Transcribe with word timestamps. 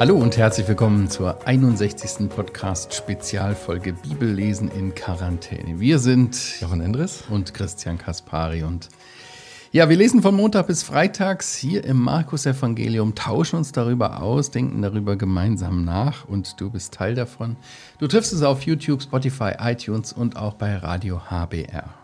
Hallo 0.00 0.16
und 0.16 0.38
herzlich 0.38 0.66
willkommen 0.66 1.10
zur 1.10 1.46
61. 1.46 2.30
Podcast-Spezialfolge 2.30 3.92
Bibellesen 3.92 4.70
in 4.70 4.94
Quarantäne. 4.94 5.78
Wir 5.78 5.98
sind 5.98 6.58
Jochen 6.58 6.80
Endres 6.80 7.24
und 7.28 7.52
Christian 7.52 7.98
Kaspari 7.98 8.62
und 8.62 8.88
ja, 9.72 9.90
wir 9.90 9.98
lesen 9.98 10.22
von 10.22 10.34
Montag 10.34 10.68
bis 10.68 10.82
Freitags 10.82 11.54
hier 11.54 11.84
im 11.84 11.98
Markus-Evangelium, 11.98 13.14
tauschen 13.14 13.56
uns 13.56 13.72
darüber 13.72 14.22
aus, 14.22 14.50
denken 14.50 14.80
darüber 14.80 15.16
gemeinsam 15.16 15.84
nach 15.84 16.24
und 16.24 16.58
du 16.60 16.70
bist 16.70 16.94
Teil 16.94 17.14
davon. 17.14 17.56
Du 17.98 18.08
triffst 18.08 18.32
es 18.32 18.42
auf 18.42 18.62
YouTube, 18.62 19.02
Spotify, 19.02 19.52
iTunes 19.60 20.14
und 20.14 20.36
auch 20.36 20.54
bei 20.54 20.76
Radio 20.76 21.20
HBR. 21.30 21.99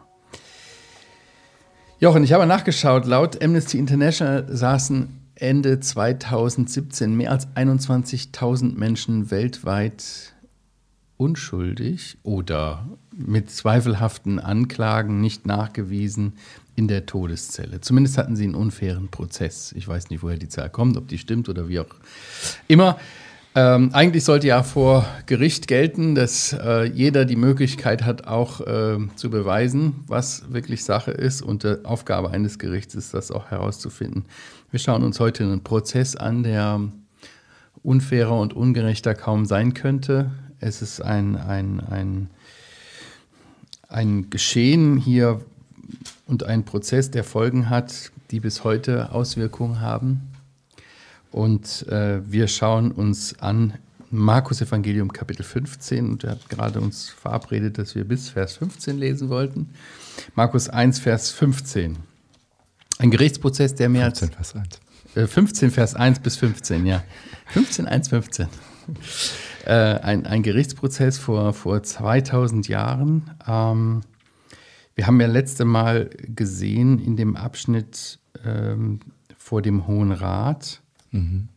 Jochen, 1.98 2.24
ich 2.24 2.34
habe 2.34 2.44
nachgeschaut, 2.46 3.06
laut 3.06 3.42
Amnesty 3.42 3.78
International 3.78 4.44
saßen 4.54 5.08
Ende 5.34 5.80
2017 5.80 7.16
mehr 7.16 7.30
als 7.30 7.48
21.000 7.56 8.76
Menschen 8.76 9.30
weltweit 9.30 10.34
unschuldig 11.16 12.18
oder 12.22 12.86
mit 13.16 13.50
zweifelhaften 13.50 14.38
Anklagen 14.38 15.22
nicht 15.22 15.46
nachgewiesen 15.46 16.34
in 16.74 16.86
der 16.86 17.06
Todeszelle. 17.06 17.80
Zumindest 17.80 18.18
hatten 18.18 18.36
sie 18.36 18.44
einen 18.44 18.56
unfairen 18.56 19.08
Prozess. 19.08 19.72
Ich 19.72 19.88
weiß 19.88 20.10
nicht, 20.10 20.22
woher 20.22 20.36
die 20.36 20.50
Zahl 20.50 20.68
kommt, 20.68 20.98
ob 20.98 21.08
die 21.08 21.16
stimmt 21.16 21.48
oder 21.48 21.66
wie 21.70 21.80
auch 21.80 21.94
immer. 22.68 22.98
Ähm, 23.58 23.88
eigentlich 23.94 24.22
sollte 24.22 24.48
ja 24.48 24.62
vor 24.62 25.06
Gericht 25.24 25.66
gelten, 25.66 26.14
dass 26.14 26.52
äh, 26.52 26.84
jeder 26.84 27.24
die 27.24 27.36
Möglichkeit 27.36 28.04
hat, 28.04 28.26
auch 28.26 28.60
äh, 28.60 28.98
zu 29.16 29.30
beweisen, 29.30 30.04
was 30.06 30.52
wirklich 30.52 30.84
Sache 30.84 31.10
ist. 31.10 31.40
Und 31.40 31.64
die 31.64 31.82
Aufgabe 31.86 32.28
eines 32.28 32.58
Gerichts 32.58 32.94
ist, 32.94 33.14
das 33.14 33.30
auch 33.30 33.46
herauszufinden. 33.50 34.26
Wir 34.70 34.78
schauen 34.78 35.02
uns 35.02 35.20
heute 35.20 35.44
einen 35.44 35.64
Prozess 35.64 36.16
an, 36.16 36.42
der 36.42 36.82
unfairer 37.82 38.38
und 38.38 38.52
ungerechter 38.52 39.14
kaum 39.14 39.46
sein 39.46 39.72
könnte. 39.72 40.30
Es 40.60 40.82
ist 40.82 41.00
ein, 41.00 41.36
ein, 41.36 41.80
ein, 41.80 42.28
ein 43.88 44.28
Geschehen 44.28 44.98
hier 44.98 45.40
und 46.26 46.44
ein 46.44 46.66
Prozess, 46.66 47.10
der 47.10 47.24
Folgen 47.24 47.70
hat, 47.70 48.10
die 48.30 48.40
bis 48.40 48.64
heute 48.64 49.12
Auswirkungen 49.12 49.80
haben. 49.80 50.35
Und 51.36 51.86
äh, 51.88 52.22
wir 52.24 52.48
schauen 52.48 52.92
uns 52.92 53.38
an 53.40 53.74
Markus 54.10 54.62
Evangelium 54.62 55.12
Kapitel 55.12 55.42
15 55.42 56.08
und 56.08 56.24
er 56.24 56.30
hat 56.30 56.48
gerade 56.48 56.80
uns 56.80 57.10
verabredet, 57.10 57.76
dass 57.76 57.94
wir 57.94 58.04
bis 58.04 58.30
Vers 58.30 58.56
15 58.56 58.96
lesen 58.96 59.28
wollten. 59.28 59.68
Markus 60.34 60.70
1, 60.70 60.98
Vers 60.98 61.32
15. 61.32 61.98
Ein 63.00 63.10
Gerichtsprozess, 63.10 63.74
der 63.74 63.90
mehr 63.90 64.06
15, 64.06 64.28
als. 64.28 64.52
Vers 64.52 64.62
1. 65.14 65.24
Äh, 65.24 65.26
15, 65.26 65.70
Vers 65.72 65.94
1 65.94 66.20
bis 66.20 66.36
15, 66.36 66.86
ja. 66.86 67.04
15, 67.48 67.86
1, 67.86 68.08
15. 68.08 68.46
Äh, 69.66 69.72
ein, 69.72 70.24
ein 70.24 70.42
Gerichtsprozess 70.42 71.18
vor, 71.18 71.52
vor 71.52 71.82
2000 71.82 72.66
Jahren. 72.68 73.30
Ähm, 73.46 74.00
wir 74.94 75.06
haben 75.06 75.20
ja 75.20 75.26
letzte 75.26 75.66
Mal 75.66 76.08
gesehen 76.34 76.98
in 76.98 77.18
dem 77.18 77.36
Abschnitt 77.36 78.20
ähm, 78.42 79.00
vor 79.36 79.60
dem 79.60 79.86
Hohen 79.86 80.12
Rat, 80.12 80.80
Mhm. 81.10 81.48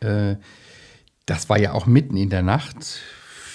Äh, 0.00 0.36
das 1.26 1.48
war 1.48 1.58
ja 1.58 1.72
auch 1.72 1.86
mitten 1.86 2.16
in 2.16 2.30
der 2.30 2.42
Nacht, 2.42 3.00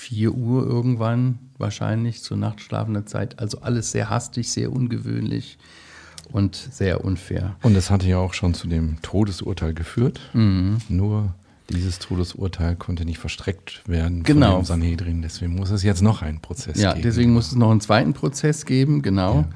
4 0.07 0.33
Uhr 0.33 0.65
irgendwann 0.65 1.39
wahrscheinlich 1.57 2.23
zur 2.23 2.37
nachtschlafender 2.37 3.05
Zeit. 3.05 3.39
Also 3.39 3.61
alles 3.61 3.91
sehr 3.91 4.09
hastig, 4.09 4.51
sehr 4.51 4.71
ungewöhnlich 4.71 5.57
und 6.31 6.55
sehr 6.55 7.03
unfair. 7.03 7.55
Und 7.61 7.75
es 7.75 7.89
hatte 7.89 8.07
ja 8.07 8.17
auch 8.17 8.33
schon 8.33 8.53
zu 8.53 8.67
dem 8.67 9.01
Todesurteil 9.01 9.73
geführt. 9.73 10.19
Mhm. 10.33 10.77
Nur 10.87 11.33
dieses 11.69 11.99
Todesurteil 11.99 12.75
konnte 12.75 13.03
nicht 13.03 13.17
verstreckt 13.17 13.83
werden 13.87 14.23
genau. 14.23 14.51
von 14.51 14.61
dem 14.61 14.65
Sanhedrin. 14.65 15.21
Deswegen 15.21 15.55
muss 15.55 15.71
es 15.71 15.83
jetzt 15.83 16.01
noch 16.01 16.21
einen 16.21 16.39
Prozess 16.39 16.79
ja, 16.79 16.93
geben. 16.93 17.03
Ja, 17.03 17.09
deswegen 17.09 17.33
muss 17.33 17.47
es 17.47 17.55
noch 17.55 17.71
einen 17.71 17.81
zweiten 17.81 18.13
Prozess 18.13 18.65
geben, 18.65 19.01
genau. 19.01 19.35
Ja. 19.35 19.49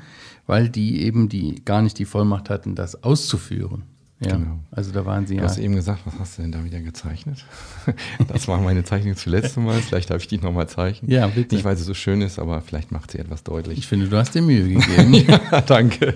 Weil 0.47 0.69
die 0.69 1.03
eben 1.03 1.29
die 1.29 1.63
gar 1.63 1.81
nicht 1.81 1.97
die 1.97 2.05
Vollmacht 2.05 2.49
hatten, 2.49 2.75
das 2.75 3.03
auszuführen. 3.03 3.83
Ja, 4.23 4.33
genau. 4.35 4.59
also 4.69 4.91
da 4.91 5.03
waren 5.03 5.25
Sie 5.25 5.35
ja. 5.35 5.41
Du 5.41 5.47
hast 5.47 5.57
eben 5.57 5.73
gesagt, 5.73 6.01
was 6.05 6.13
hast 6.19 6.37
du 6.37 6.43
denn 6.43 6.51
da 6.51 6.63
wieder 6.63 6.79
gezeichnet? 6.79 7.43
Das 8.27 8.47
war 8.47 8.59
meine 8.61 8.83
Zeichnung 8.83 9.15
zuletzt 9.15 9.57
Mal. 9.57 9.81
Vielleicht 9.81 10.09
darf 10.09 10.21
ich 10.21 10.27
die 10.27 10.37
nochmal 10.37 10.69
zeichnen. 10.69 11.11
Ja, 11.11 11.27
bitte. 11.27 11.55
Nicht, 11.55 11.65
weil 11.65 11.75
sie 11.75 11.83
so 11.83 11.93
schön 11.93 12.21
ist, 12.21 12.39
aber 12.39 12.61
vielleicht 12.61 12.91
macht 12.91 13.11
sie 13.11 13.17
etwas 13.17 13.43
deutlich. 13.43 13.79
Ich 13.79 13.87
finde, 13.87 14.07
du 14.07 14.15
hast 14.15 14.33
dir 14.35 14.41
Mühe 14.41 14.67
gegeben. 14.67 15.13
ja, 15.51 15.61
danke. 15.61 16.13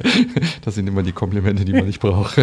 Das 0.61 0.75
sind 0.75 0.87
immer 0.87 1.03
die 1.03 1.11
Komplimente, 1.11 1.65
die 1.65 1.73
man 1.73 1.85
nicht 1.85 1.99
braucht. 1.99 2.39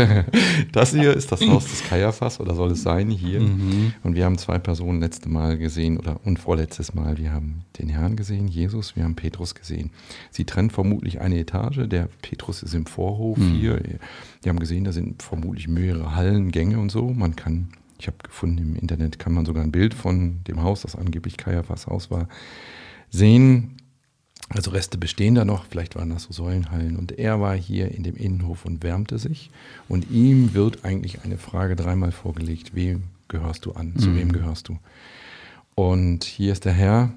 Das 0.73 0.91
hier 0.91 1.15
ist 1.15 1.33
das 1.33 1.41
Haus 1.47 1.67
des 1.67 1.85
Kaiaphas 1.85 2.41
oder 2.41 2.55
soll 2.55 2.73
es 2.73 2.83
sein 2.83 3.11
hier. 3.11 3.41
Mhm. 3.41 3.95
Und 4.03 4.15
wir 4.15 4.25
haben 4.25 4.39
zwei 4.39 4.59
Personen 4.59 5.01
letzte 5.01 5.29
Mal 5.29 5.57
gesehen 5.57 5.99
oder 5.99 6.21
und 6.25 6.39
vorletztes 6.39 6.95
Mal. 6.95 7.17
Wir 7.19 7.33
haben 7.33 7.63
den 7.79 7.89
Herrn 7.89 8.17
gesehen, 8.17 8.49
Jesus, 8.49 8.97
wir 8.97 9.05
haben 9.05 9.15
Petrus 9.15 9.55
gesehen. 9.55 9.91
Sie 10.31 10.45
trennt 10.45 10.73
vermutlich 10.73 11.21
eine 11.21 11.39
Etage. 11.39 11.89
Der 11.89 12.09
Petrus 12.21 12.63
ist 12.63 12.75
im 12.75 12.87
Vorhof 12.87 13.39
mhm. 13.39 13.53
hier. 13.53 13.81
Wir 14.43 14.51
haben 14.51 14.59
gesehen, 14.59 14.85
da 14.85 14.93
sind 14.93 15.23
vermutlich 15.23 15.69
mehrere 15.69 16.15
Hallengänge 16.15 16.79
und 16.79 16.91
so. 16.91 17.09
Man 17.11 17.37
kann, 17.37 17.69
ich 17.99 18.09
habe 18.09 18.17
gefunden, 18.23 18.59
im 18.59 18.77
Internet 18.77 19.19
kann 19.19 19.33
man 19.33 19.47
sogar 19.47 19.63
ein 19.63 19.73
Bild 19.73 19.95
von 19.95 20.43
dem 20.45 20.63
Haus, 20.63 20.83
das 20.83 20.97
angeblich 20.97 21.37
Kaiaphas 21.37 21.87
Haus 21.87 22.11
war, 22.11 22.29
sehen. 23.11 23.77
Also 24.49 24.73
Reste 24.73 24.99
bestehen 24.99 25.35
da 25.35 25.45
noch, 25.45 25.65
vielleicht 25.65 25.95
waren 25.95 26.11
das 26.11 26.25
so 26.25 26.33
Säulenhallen. 26.33 26.97
Und 26.97 27.13
er 27.13 27.41
war 27.41 27.57
hier 27.57 27.93
in 27.93 28.03
dem 28.03 28.17
Innenhof 28.17 28.65
und 28.65 28.83
wärmte 28.83 29.19
sich. 29.19 29.51
Und 29.89 30.11
ihm 30.11 30.53
wird 30.55 30.85
eigentlich 30.85 31.25
eine 31.25 31.39
Frage 31.39 31.77
dreimal 31.77 32.13
vorgelegt, 32.13 32.75
wem 32.75 33.05
gehörst 33.29 33.65
du 33.65 33.73
an, 33.73 33.97
zu 33.97 34.11
mhm. 34.11 34.17
wem 34.17 34.33
gehörst 34.33 34.69
du? 34.69 34.79
Und 35.75 36.25
hier 36.25 36.53
ist 36.53 36.65
der 36.65 36.73
Herr, 36.73 37.13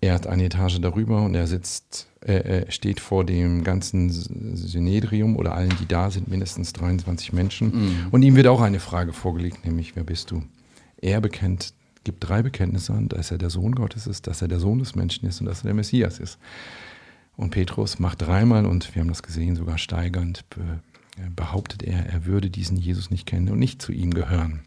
er 0.00 0.14
hat 0.14 0.26
eine 0.26 0.44
Etage 0.44 0.80
darüber 0.80 1.22
und 1.22 1.34
er 1.34 1.46
sitzt 1.46 2.08
äh, 2.20 2.70
steht 2.70 3.00
vor 3.00 3.24
dem 3.24 3.62
ganzen 3.64 4.10
Synedrium 4.10 5.36
oder 5.36 5.54
allen, 5.54 5.74
die 5.80 5.86
da 5.86 6.10
sind, 6.10 6.28
mindestens 6.28 6.72
23 6.72 7.32
Menschen. 7.32 7.68
Mhm. 7.68 7.96
Und 8.10 8.22
ihm 8.22 8.36
wird 8.36 8.48
auch 8.48 8.60
eine 8.60 8.80
Frage 8.80 9.12
vorgelegt, 9.12 9.64
nämlich, 9.64 9.94
wer 9.94 10.04
bist 10.04 10.30
du? 10.30 10.42
Er 11.00 11.20
bekennt, 11.20 11.74
gibt 12.02 12.28
drei 12.28 12.42
Bekenntnisse 12.42 12.92
an, 12.92 13.08
dass 13.08 13.30
er 13.30 13.38
der 13.38 13.50
Sohn 13.50 13.74
Gottes 13.74 14.06
ist, 14.06 14.26
dass 14.26 14.42
er 14.42 14.48
der 14.48 14.58
Sohn 14.58 14.80
des 14.80 14.96
Menschen 14.96 15.28
ist 15.28 15.40
und 15.40 15.46
dass 15.46 15.60
er 15.60 15.68
der 15.68 15.74
Messias 15.74 16.18
ist. 16.18 16.38
Und 17.36 17.50
Petrus 17.50 18.00
macht 18.00 18.22
dreimal, 18.22 18.66
und 18.66 18.94
wir 18.94 19.00
haben 19.00 19.08
das 19.08 19.22
gesehen, 19.22 19.54
sogar 19.54 19.78
steigernd, 19.78 20.44
behauptet 21.36 21.84
er, 21.84 22.06
er 22.06 22.26
würde 22.26 22.50
diesen 22.50 22.76
Jesus 22.76 23.10
nicht 23.10 23.26
kennen 23.26 23.48
und 23.48 23.60
nicht 23.60 23.80
zu 23.80 23.92
ihm 23.92 24.12
gehören. 24.12 24.60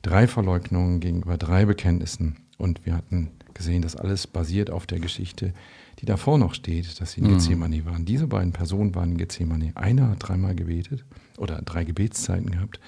Drei 0.00 0.26
Verleugnungen 0.26 1.00
gegenüber 1.00 1.36
drei 1.36 1.66
Bekenntnissen. 1.66 2.36
Und 2.56 2.84
wir 2.86 2.94
hatten 2.94 3.30
gesehen, 3.58 3.82
dass 3.82 3.94
alles 3.94 4.26
basiert 4.26 4.70
auf 4.70 4.86
der 4.86 5.00
Geschichte 5.00 5.52
die 6.00 6.06
davor 6.06 6.38
noch 6.38 6.54
steht, 6.54 7.00
dass 7.00 7.12
sie 7.12 7.20
in 7.20 7.26
mhm. 7.26 7.34
Gethsemane 7.34 7.84
waren. 7.84 8.04
Diese 8.04 8.26
beiden 8.26 8.52
Personen 8.52 8.94
waren 8.94 9.12
in 9.12 9.18
Gethsemane. 9.18 9.72
Einer 9.74 10.10
hat 10.10 10.18
dreimal 10.20 10.54
gebetet 10.54 11.04
oder 11.36 11.60
drei 11.62 11.84
Gebetszeiten 11.84 12.50
gehabt. 12.50 12.78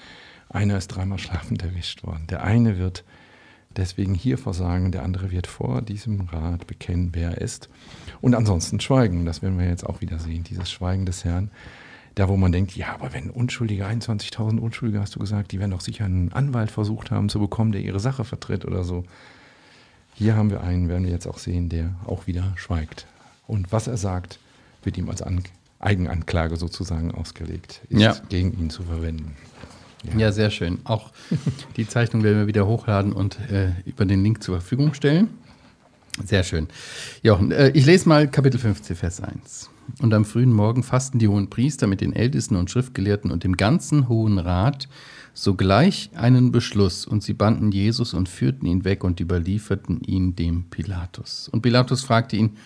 Einer 0.49 0.77
ist 0.77 0.87
dreimal 0.87 1.19
schlafend 1.19 1.61
erwischt 1.63 2.03
worden. 2.03 2.27
Der 2.29 2.43
eine 2.43 2.77
wird 2.77 3.03
deswegen 3.75 4.13
hier 4.13 4.37
versagen, 4.37 4.91
der 4.91 5.03
andere 5.03 5.31
wird 5.31 5.47
vor 5.47 5.81
diesem 5.81 6.21
Rat 6.21 6.67
bekennen, 6.67 7.09
wer 7.13 7.31
er 7.31 7.41
ist. 7.41 7.69
Und 8.21 8.35
ansonsten 8.35 8.79
schweigen. 8.79 9.25
Das 9.25 9.41
werden 9.41 9.59
wir 9.59 9.67
jetzt 9.67 9.85
auch 9.85 10.01
wieder 10.01 10.19
sehen, 10.19 10.43
dieses 10.43 10.71
Schweigen 10.71 11.05
des 11.05 11.25
Herrn. 11.25 11.51
Da, 12.15 12.27
wo 12.27 12.35
man 12.35 12.51
denkt, 12.51 12.75
ja, 12.75 12.93
aber 12.93 13.13
wenn 13.13 13.29
Unschuldige, 13.29 13.87
21.000 13.87 14.59
Unschuldige, 14.59 14.99
hast 14.99 15.15
du 15.15 15.19
gesagt, 15.19 15.53
die 15.53 15.59
werden 15.59 15.71
doch 15.71 15.79
sicher 15.79 16.03
einen 16.03 16.33
Anwalt 16.33 16.69
versucht 16.69 17.09
haben 17.09 17.29
zu 17.29 17.39
bekommen, 17.39 17.71
der 17.71 17.81
ihre 17.81 18.01
Sache 18.01 18.25
vertritt 18.25 18.65
oder 18.65 18.83
so. 18.83 19.05
Hier 20.21 20.35
haben 20.35 20.51
wir 20.51 20.61
einen, 20.61 20.87
werden 20.87 21.05
wir 21.05 21.11
jetzt 21.11 21.25
auch 21.25 21.39
sehen, 21.39 21.67
der 21.67 21.95
auch 22.05 22.27
wieder 22.27 22.53
schweigt. 22.55 23.07
Und 23.47 23.71
was 23.71 23.87
er 23.87 23.97
sagt, 23.97 24.37
wird 24.83 24.95
ihm 24.99 25.09
als 25.09 25.23
An 25.23 25.41
Eigenanklage 25.79 26.57
sozusagen 26.57 27.11
ausgelegt, 27.11 27.81
ist 27.89 28.01
ja. 28.01 28.15
gegen 28.29 28.51
ihn 28.53 28.69
zu 28.69 28.83
verwenden. 28.83 29.35
Ja. 30.03 30.19
ja. 30.19 30.31
sehr 30.31 30.51
schön. 30.51 30.77
Auch 30.83 31.11
die 31.75 31.87
Zeichnung 31.87 32.21
werden 32.21 32.37
wir 32.37 32.45
wieder 32.45 32.67
hochladen 32.67 33.13
und 33.13 33.39
äh, 33.49 33.71
über 33.85 34.05
den 34.05 34.21
Link 34.21 34.43
zur 34.43 34.59
Verfügung 34.59 34.93
stellen. 34.93 35.27
Sehr 36.23 36.43
schön. 36.43 36.67
Jochen, 37.23 37.51
äh, 37.51 37.69
ich 37.69 37.87
lese 37.87 38.07
mal 38.07 38.29
Kapitel 38.29 38.59
15, 38.59 38.95
Vers 38.95 39.21
1. 39.21 39.71
Und 40.01 40.13
am 40.13 40.25
frühen 40.25 40.53
Morgen 40.53 40.83
fassten 40.83 41.19
die 41.19 41.27
hohen 41.27 41.49
Priester 41.49 41.87
mit 41.87 42.01
den 42.01 42.13
Ältesten 42.13 42.55
und 42.55 42.71
Schriftgelehrten 42.71 43.31
und 43.31 43.43
dem 43.43 43.57
ganzen 43.57 44.07
Hohen 44.07 44.39
Rat 44.39 44.87
sogleich 45.33 46.09
einen 46.15 46.51
Beschluss 46.51 47.05
und 47.05 47.23
sie 47.23 47.33
banden 47.33 47.71
Jesus 47.71 48.13
und 48.13 48.29
führten 48.29 48.65
ihn 48.65 48.83
weg 48.83 49.03
und 49.03 49.19
überlieferten 49.19 50.01
ihn 50.01 50.35
dem 50.35 50.65
Pilatus. 50.69 51.49
Und 51.49 51.61
Pilatus 51.61 52.03
fragte 52.03 52.35
ihn, 52.35 52.57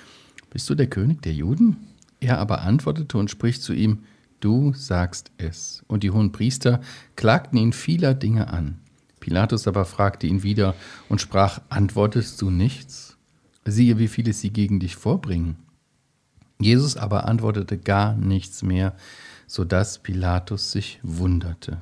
bist 0.50 0.70
du 0.70 0.76
der 0.76 0.88
König 0.88 1.22
der 1.22 1.34
Juden? 1.34 1.78
Er 2.20 2.40
aber 2.40 2.62
antwortete 2.62 3.18
und 3.18 3.30
spricht 3.30 3.62
zu 3.62 3.74
ihm, 3.74 4.00
du 4.40 4.74
sagst 4.74 5.32
es. 5.38 5.84
Und 5.88 6.04
die 6.04 6.12
hohen 6.12 6.32
Priester 6.32 6.82
klagten 7.16 7.58
ihn 7.58 7.74
vieler 7.74 8.14
Dinge 8.14 8.48
an. 8.48 8.80
Pilatus 9.20 9.68
aber 9.68 9.86
fragte 9.86 10.28
ihn 10.28 10.44
wieder 10.44 10.76
und 11.10 11.20
sprach, 11.20 11.60
antwortest 11.70 12.42
du 12.42 12.50
nichts? 12.50 13.18
Siehe, 13.66 13.98
wie 13.98 14.08
viele 14.08 14.34
sie 14.34 14.52
gegen 14.52 14.80
dich 14.80 14.96
vorbringen. 14.96 15.58
Jesus 16.60 16.98
aber 16.98 17.28
antwortete 17.28 17.78
gar 17.78 18.16
nichts 18.16 18.64
mehr, 18.64 18.96
so 19.48 19.64
dass 19.66 20.00
Pilatus 20.00 20.72
sich 20.72 21.00
wunderte. 21.04 21.82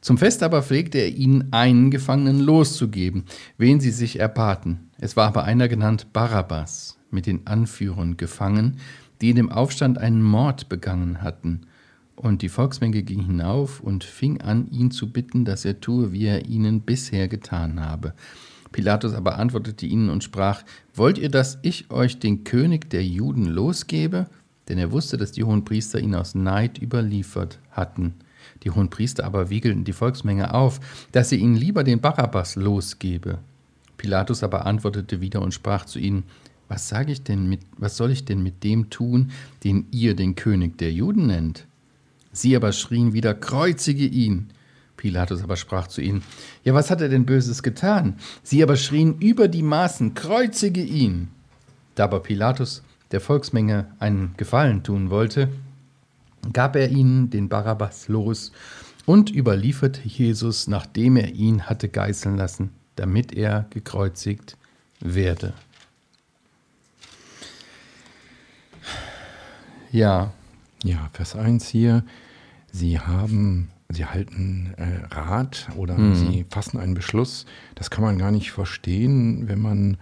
Zum 0.00 0.18
Fest 0.18 0.42
aber 0.42 0.62
pflegte 0.62 0.98
er 0.98 1.14
ihnen 1.14 1.52
einen 1.52 1.90
Gefangenen 1.90 2.40
loszugeben, 2.40 3.24
wen 3.56 3.80
sie 3.80 3.90
sich 3.90 4.18
erbaten. 4.18 4.90
Es 4.98 5.16
war 5.16 5.28
aber 5.28 5.44
einer 5.44 5.68
genannt 5.68 6.12
Barabbas, 6.12 6.98
mit 7.10 7.26
den 7.26 7.46
Anführern 7.46 8.16
gefangen, 8.16 8.78
die 9.20 9.30
in 9.30 9.36
dem 9.36 9.50
Aufstand 9.50 9.98
einen 9.98 10.22
Mord 10.22 10.68
begangen 10.68 11.22
hatten. 11.22 11.62
Und 12.16 12.42
die 12.42 12.48
Volksmenge 12.48 13.02
ging 13.02 13.24
hinauf 13.24 13.80
und 13.80 14.04
fing 14.04 14.40
an, 14.40 14.70
ihn 14.70 14.90
zu 14.90 15.10
bitten, 15.10 15.44
dass 15.44 15.64
er 15.64 15.80
tue, 15.80 16.12
wie 16.12 16.26
er 16.26 16.46
ihnen 16.46 16.82
bisher 16.82 17.28
getan 17.28 17.80
habe. 17.80 18.14
Pilatus 18.72 19.14
aber 19.14 19.38
antwortete 19.38 19.86
ihnen 19.86 20.10
und 20.10 20.24
sprach, 20.24 20.62
Wollt 20.94 21.18
ihr, 21.18 21.30
dass 21.30 21.58
ich 21.62 21.90
euch 21.90 22.18
den 22.18 22.44
König 22.44 22.90
der 22.90 23.04
Juden 23.04 23.46
losgebe? 23.46 24.26
Denn 24.68 24.78
er 24.78 24.92
wusste, 24.92 25.16
dass 25.16 25.32
die 25.32 25.44
Hohenpriester 25.44 25.98
ihn 25.98 26.14
aus 26.14 26.34
Neid 26.34 26.80
überliefert 26.80 27.58
hatten. 27.72 28.14
Die 28.62 28.70
Hohenpriester 28.70 29.24
aber 29.24 29.50
wiegelten 29.50 29.84
die 29.84 29.92
Volksmenge 29.92 30.54
auf, 30.54 30.80
dass 31.12 31.32
er 31.32 31.38
ihnen 31.38 31.56
lieber 31.56 31.82
den 31.82 32.00
Barabbas 32.00 32.56
losgebe. 32.56 33.38
Pilatus 33.96 34.42
aber 34.42 34.66
antwortete 34.66 35.20
wieder 35.20 35.42
und 35.42 35.52
sprach 35.52 35.84
zu 35.84 35.98
ihnen, 35.98 36.24
was 36.68 36.88
sage 36.88 37.10
ich 37.10 37.24
denn 37.24 37.48
mit, 37.48 37.60
was 37.78 37.96
soll 37.96 38.12
ich 38.12 38.24
denn 38.24 38.42
mit 38.42 38.62
dem 38.62 38.90
tun, 38.90 39.32
den 39.64 39.86
ihr 39.90 40.14
den 40.14 40.36
König 40.36 40.78
der 40.78 40.92
Juden 40.92 41.26
nennt? 41.26 41.66
Sie 42.32 42.54
aber 42.54 42.70
schrien 42.72 43.12
wieder, 43.12 43.34
kreuzige 43.34 44.06
ihn. 44.06 44.50
Pilatus 45.00 45.42
aber 45.42 45.56
sprach 45.56 45.86
zu 45.86 46.02
ihnen, 46.02 46.22
ja, 46.62 46.74
was 46.74 46.90
hat 46.90 47.00
er 47.00 47.08
denn 47.08 47.24
Böses 47.24 47.62
getan? 47.62 48.18
Sie 48.42 48.62
aber 48.62 48.76
schrien 48.76 49.18
über 49.18 49.48
die 49.48 49.62
Maßen, 49.62 50.12
kreuzige 50.12 50.82
ihn. 50.82 51.28
Da 51.94 52.04
aber 52.04 52.20
Pilatus 52.20 52.82
der 53.10 53.22
Volksmenge 53.22 53.86
einen 53.98 54.34
Gefallen 54.36 54.82
tun 54.82 55.08
wollte, 55.08 55.48
gab 56.52 56.76
er 56.76 56.90
ihnen 56.90 57.30
den 57.30 57.48
Barabbas 57.48 58.08
los 58.08 58.52
und 59.06 59.30
überlieferte 59.30 60.02
Jesus, 60.04 60.68
nachdem 60.68 61.16
er 61.16 61.32
ihn 61.32 61.62
hatte 61.62 61.88
geißeln 61.88 62.36
lassen, 62.36 62.70
damit 62.96 63.32
er 63.32 63.66
gekreuzigt 63.70 64.58
werde. 65.00 65.54
Ja. 69.92 70.32
Ja, 70.84 71.08
Vers 71.14 71.36
1 71.36 71.68
hier. 71.68 72.04
Sie 72.70 73.00
haben, 73.00 73.70
sie 73.90 74.06
halten 74.06 74.74
äh, 74.76 75.14
Rat 75.14 75.68
oder 75.76 75.98
mhm. 75.98 76.14
sie 76.14 76.46
fassen 76.48 76.78
einen 76.78 76.94
Beschluss. 76.94 77.46
Das 77.74 77.90
kann 77.90 78.04
man 78.04 78.18
gar 78.18 78.30
nicht 78.30 78.52
verstehen, 78.52 79.48
wenn 79.48 79.60
man 79.60 79.96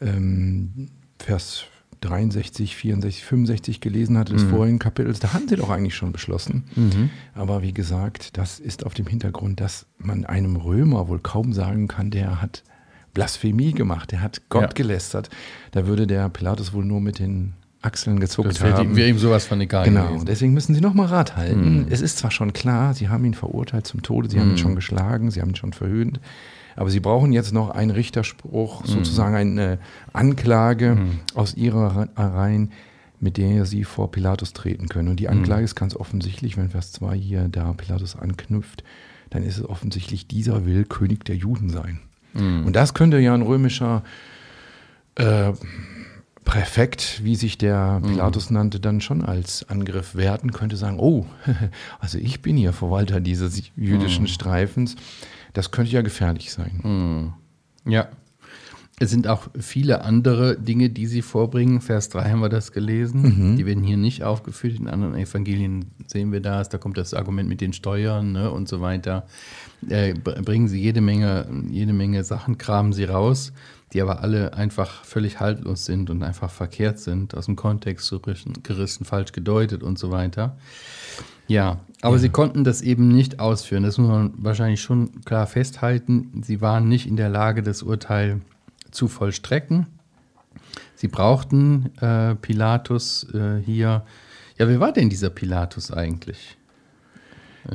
ähm, 0.00 0.88
Vers 1.18 1.64
63, 2.00 2.76
64, 2.76 3.24
65 3.24 3.80
gelesen 3.80 4.16
hatte 4.16 4.32
des 4.32 4.44
mhm. 4.44 4.50
vorigen 4.50 4.78
Kapitels, 4.78 5.20
da 5.20 5.32
hatten 5.32 5.48
sie 5.48 5.56
doch 5.56 5.70
eigentlich 5.70 5.94
schon 5.94 6.12
beschlossen. 6.12 6.64
Mhm. 6.74 7.10
Aber 7.34 7.62
wie 7.62 7.74
gesagt, 7.74 8.38
das 8.38 8.58
ist 8.58 8.86
auf 8.86 8.94
dem 8.94 9.06
Hintergrund, 9.06 9.60
dass 9.60 9.86
man 9.98 10.24
einem 10.24 10.56
Römer 10.56 11.08
wohl 11.08 11.20
kaum 11.20 11.52
sagen 11.52 11.88
kann, 11.88 12.10
der 12.10 12.40
hat 12.40 12.62
Blasphemie 13.12 13.72
gemacht, 13.72 14.12
der 14.12 14.22
hat 14.22 14.48
Gott 14.48 14.62
ja. 14.62 14.68
gelästert. 14.68 15.30
Da 15.72 15.86
würde 15.86 16.06
der 16.06 16.28
Pilatus 16.28 16.72
wohl 16.72 16.84
nur 16.84 17.00
mit 17.00 17.18
den 17.18 17.54
Achseln 17.82 18.20
gezuckt 18.20 18.48
das 18.48 18.60
haben. 18.60 18.94
wäre 18.94 19.08
ihm 19.08 19.18
sowas 19.18 19.46
von 19.46 19.60
egal 19.60 19.84
Genau, 19.84 20.08
gewesen. 20.08 20.26
deswegen 20.26 20.52
müssen 20.52 20.74
sie 20.74 20.82
nochmal 20.82 21.06
Rat 21.06 21.36
halten. 21.36 21.80
Mhm. 21.80 21.86
Es 21.88 22.02
ist 22.02 22.18
zwar 22.18 22.30
schon 22.30 22.52
klar, 22.52 22.92
sie 22.92 23.08
haben 23.08 23.24
ihn 23.24 23.34
verurteilt 23.34 23.86
zum 23.86 24.02
Tode, 24.02 24.28
sie 24.28 24.38
haben 24.38 24.48
ihn 24.48 24.52
mhm. 24.52 24.58
schon 24.58 24.74
geschlagen, 24.74 25.30
sie 25.30 25.40
haben 25.40 25.50
ihn 25.50 25.56
schon 25.56 25.72
verhöhnt, 25.72 26.20
aber 26.76 26.90
sie 26.90 27.00
brauchen 27.00 27.32
jetzt 27.32 27.52
noch 27.54 27.70
einen 27.70 27.90
Richterspruch, 27.90 28.82
mhm. 28.82 28.86
sozusagen 28.86 29.34
eine 29.34 29.78
Anklage 30.12 30.98
aus 31.34 31.54
ihrer 31.54 32.08
Reihen, 32.16 32.72
mit 33.18 33.38
der 33.38 33.64
sie 33.64 33.84
vor 33.84 34.10
Pilatus 34.10 34.52
treten 34.52 34.88
können. 34.88 35.08
Und 35.08 35.20
die. 35.20 35.28
Anklage 35.28 35.64
ist 35.64 35.74
ganz 35.74 35.96
offensichtlich, 35.96 36.56
wenn 36.56 36.70
Vers 36.70 36.92
2 36.92 37.16
hier 37.16 37.48
da 37.48 37.72
Pilatus 37.72 38.16
anknüpft, 38.16 38.84
dann 39.30 39.42
ist 39.42 39.58
es 39.58 39.64
offensichtlich, 39.64 40.26
dieser 40.26 40.66
will 40.66 40.84
König 40.84 41.24
der 41.24 41.36
Juden 41.36 41.70
sein. 41.70 42.00
Und 42.32 42.74
das 42.76 42.94
könnte 42.94 43.18
ja 43.18 43.34
ein 43.34 43.42
römischer 43.42 44.04
äh, 45.16 45.52
Präfekt, 46.50 47.22
wie 47.22 47.36
sich 47.36 47.58
der 47.58 48.00
Pilatus 48.04 48.50
mhm. 48.50 48.54
nannte, 48.56 48.80
dann 48.80 49.00
schon 49.00 49.24
als 49.24 49.68
Angriff 49.68 50.16
werten, 50.16 50.50
könnte 50.50 50.76
sagen, 50.76 50.98
oh, 50.98 51.26
also 52.00 52.18
ich 52.18 52.42
bin 52.42 52.56
hier 52.56 52.72
Verwalter 52.72 53.20
dieses 53.20 53.62
jüdischen 53.76 54.24
mhm. 54.24 54.28
Streifens. 54.28 54.96
Das 55.52 55.70
könnte 55.70 55.92
ja 55.92 56.02
gefährlich 56.02 56.52
sein. 56.52 56.80
Mhm. 56.82 57.92
Ja. 57.92 58.08
Es 59.02 59.08
sind 59.08 59.26
auch 59.26 59.48
viele 59.58 60.02
andere 60.04 60.58
Dinge, 60.58 60.90
die 60.90 61.06
sie 61.06 61.22
vorbringen. 61.22 61.80
Vers 61.80 62.10
3 62.10 62.32
haben 62.32 62.40
wir 62.40 62.50
das 62.50 62.70
gelesen. 62.70 63.22
Mhm. 63.22 63.56
Die 63.56 63.64
werden 63.64 63.82
hier 63.82 63.96
nicht 63.96 64.24
aufgeführt. 64.24 64.78
In 64.78 64.88
anderen 64.88 65.16
Evangelien 65.16 65.86
sehen 66.06 66.32
wir 66.32 66.40
das. 66.40 66.68
Da 66.68 66.76
kommt 66.76 66.98
das 66.98 67.14
Argument 67.14 67.48
mit 67.48 67.62
den 67.62 67.72
Steuern 67.72 68.32
ne, 68.32 68.50
und 68.50 68.68
so 68.68 68.82
weiter. 68.82 69.26
Äh, 69.88 70.12
bringen 70.12 70.68
sie 70.68 70.78
jede 70.78 71.00
Menge, 71.00 71.46
jede 71.70 71.94
Menge 71.94 72.24
Sachen, 72.24 72.58
kramen 72.58 72.92
sie 72.92 73.04
raus, 73.04 73.54
die 73.94 74.02
aber 74.02 74.20
alle 74.20 74.52
einfach 74.52 75.02
völlig 75.02 75.40
haltlos 75.40 75.86
sind 75.86 76.10
und 76.10 76.22
einfach 76.22 76.50
verkehrt 76.50 76.98
sind, 76.98 77.34
aus 77.34 77.46
dem 77.46 77.56
Kontext 77.56 78.14
gerissen, 78.62 79.06
falsch 79.06 79.32
gedeutet 79.32 79.82
und 79.82 79.98
so 79.98 80.10
weiter. 80.10 80.58
Ja, 81.48 81.80
aber 82.02 82.16
ja. 82.16 82.20
sie 82.20 82.28
konnten 82.28 82.64
das 82.64 82.82
eben 82.82 83.08
nicht 83.08 83.40
ausführen. 83.40 83.82
Das 83.82 83.96
muss 83.96 84.10
man 84.10 84.34
wahrscheinlich 84.36 84.82
schon 84.82 85.22
klar 85.24 85.46
festhalten. 85.46 86.42
Sie 86.44 86.60
waren 86.60 86.86
nicht 86.86 87.06
in 87.06 87.16
der 87.16 87.30
Lage, 87.30 87.62
das 87.62 87.82
Urteil 87.82 88.34
zu 88.34 88.59
vollstrecken. 89.08 89.86
Sie 90.94 91.08
brauchten 91.08 91.90
äh, 92.00 92.34
Pilatus 92.34 93.26
äh, 93.32 93.62
hier. 93.64 94.04
Ja, 94.58 94.68
wer 94.68 94.80
war 94.80 94.92
denn 94.92 95.08
dieser 95.08 95.30
Pilatus 95.30 95.90
eigentlich? 95.90 96.58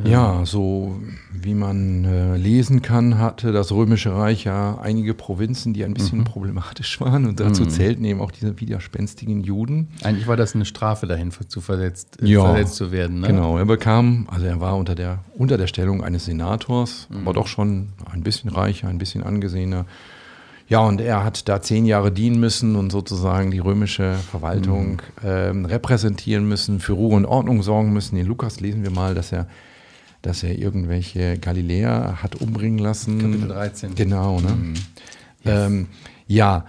Ja, 0.04 0.46
so 0.46 1.00
wie 1.32 1.54
man 1.54 2.06
äh, 2.06 2.38
lesen 2.38 2.82
kann, 2.82 3.20
hatte 3.20 3.52
das 3.52 3.72
Römische 3.72 4.14
Reich 4.14 4.44
ja 4.44 4.80
einige 4.80 5.14
Provinzen, 5.14 5.74
die 5.74 5.86
ein 5.86 5.94
bisschen 5.94 6.20
mhm. 6.20 6.24
problematisch 6.24 7.00
waren. 7.00 7.26
Und 7.26 7.40
dazu 7.40 7.64
mhm. 7.64 7.70
zählten 7.70 8.04
eben 8.04 8.20
auch 8.20 8.32
diese 8.32 8.60
widerspenstigen 8.60 9.44
Juden. 9.44 9.90
Eigentlich 10.04 10.28
war 10.28 10.38
das 10.38 10.56
eine 10.56 10.66
Strafe 10.66 11.06
dahin 11.06 11.32
zu 11.32 11.62
versetzt, 11.62 12.22
äh, 12.22 12.26
ja, 12.26 12.42
versetzt 12.42 12.76
zu 12.76 12.92
werden. 12.92 13.20
Ne? 13.20 13.28
Genau, 13.28 13.58
er 13.58 13.66
bekam, 13.66 14.28
also 14.30 14.46
er 14.46 14.60
war 14.60 14.76
unter 14.76 14.96
der, 14.96 15.20
unter 15.36 15.58
der 15.58 15.68
Stellung 15.68 16.04
eines 16.04 16.26
Senators, 16.26 17.08
mhm. 17.10 17.20
aber 17.20 17.34
doch 17.34 17.48
schon 17.48 17.90
ein 18.12 18.24
bisschen 18.24 18.50
reicher, 18.50 18.88
ein 18.88 18.98
bisschen 18.98 19.24
angesehener. 19.24 19.86
Ja, 20.68 20.80
und 20.80 21.00
er 21.00 21.24
hat 21.24 21.48
da 21.48 21.62
zehn 21.62 21.86
Jahre 21.86 22.12
dienen 22.12 22.40
müssen 22.40 22.76
und 22.76 22.92
sozusagen 22.92 23.52
die 23.52 23.60
römische 23.60 24.16
Verwaltung 24.32 25.02
mhm. 25.22 25.28
ähm, 25.28 25.66
repräsentieren 25.66 26.48
müssen, 26.48 26.80
für 26.80 26.94
Ruhe 26.94 27.16
und 27.16 27.26
Ordnung 27.26 27.62
sorgen 27.62 27.94
müssen. 27.94 28.18
In 28.18 28.26
Lukas 28.26 28.60
lesen 28.60 28.84
wir 28.84 28.92
mal, 28.92 29.14
dass 29.14 29.32
er 29.32 29.48
dass 30.26 30.42
er 30.42 30.58
irgendwelche 30.58 31.38
Galiläer 31.38 32.24
hat 32.24 32.42
umbringen 32.42 32.80
lassen. 32.80 33.20
Kapitel 33.20 33.48
13. 33.48 33.94
Genau, 33.94 34.40
ne? 34.40 34.50
Mhm. 34.50 34.74
Yes. 35.44 35.68
Ähm, 35.68 35.88
ja, 36.26 36.66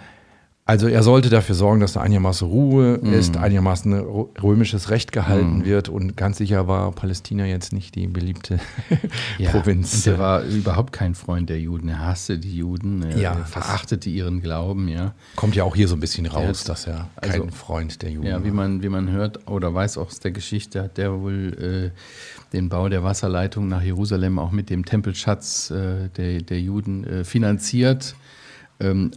also 0.68 0.88
er 0.88 1.04
sollte 1.04 1.30
dafür 1.30 1.54
sorgen, 1.54 1.78
dass 1.78 1.92
da 1.92 2.00
einigermaßen 2.00 2.46
Ruhe 2.46 2.98
mm. 3.00 3.12
ist, 3.12 3.36
einigermaßen 3.36 3.94
römisches 4.42 4.90
Recht 4.90 5.12
gehalten 5.12 5.60
mm. 5.60 5.64
wird 5.64 5.88
und 5.88 6.16
ganz 6.16 6.38
sicher 6.38 6.66
war 6.66 6.90
Palästina 6.90 7.46
jetzt 7.46 7.72
nicht 7.72 7.94
die 7.94 8.08
beliebte 8.08 8.58
ja, 9.38 9.52
Provinz. 9.52 10.04
Und 10.04 10.12
er 10.12 10.18
war 10.18 10.42
überhaupt 10.42 10.92
kein 10.92 11.14
Freund 11.14 11.50
der 11.50 11.60
Juden. 11.60 11.88
Er 11.88 12.00
hasste 12.00 12.36
die 12.36 12.56
Juden, 12.56 13.04
er 13.04 13.16
ja, 13.16 13.34
verachtete 13.36 14.10
ihren 14.10 14.42
Glauben, 14.42 14.88
ja. 14.88 15.14
Kommt 15.36 15.54
ja 15.54 15.62
auch 15.62 15.76
hier 15.76 15.86
so 15.86 15.94
ein 15.94 16.00
bisschen 16.00 16.26
raus, 16.26 16.62
hat, 16.62 16.68
dass 16.68 16.88
er 16.88 17.10
also, 17.14 17.42
kein 17.42 17.50
Freund 17.50 18.02
der 18.02 18.10
Juden 18.10 18.26
Ja, 18.26 18.44
wie 18.44 18.50
man, 18.50 18.82
wie 18.82 18.88
man 18.88 19.08
hört 19.08 19.48
oder 19.48 19.72
weiß 19.72 19.98
auch 19.98 20.08
aus 20.08 20.18
der 20.18 20.32
Geschichte, 20.32 20.82
hat 20.82 20.98
der 20.98 21.12
wohl 21.12 21.92
äh, 21.94 22.52
den 22.52 22.68
Bau 22.68 22.88
der 22.88 23.04
Wasserleitung 23.04 23.68
nach 23.68 23.82
Jerusalem 23.82 24.40
auch 24.40 24.50
mit 24.50 24.68
dem 24.68 24.84
Tempelschatz 24.84 25.70
äh, 25.70 26.08
der, 26.16 26.40
der 26.42 26.60
Juden 26.60 27.04
äh, 27.04 27.24
finanziert 27.24 28.16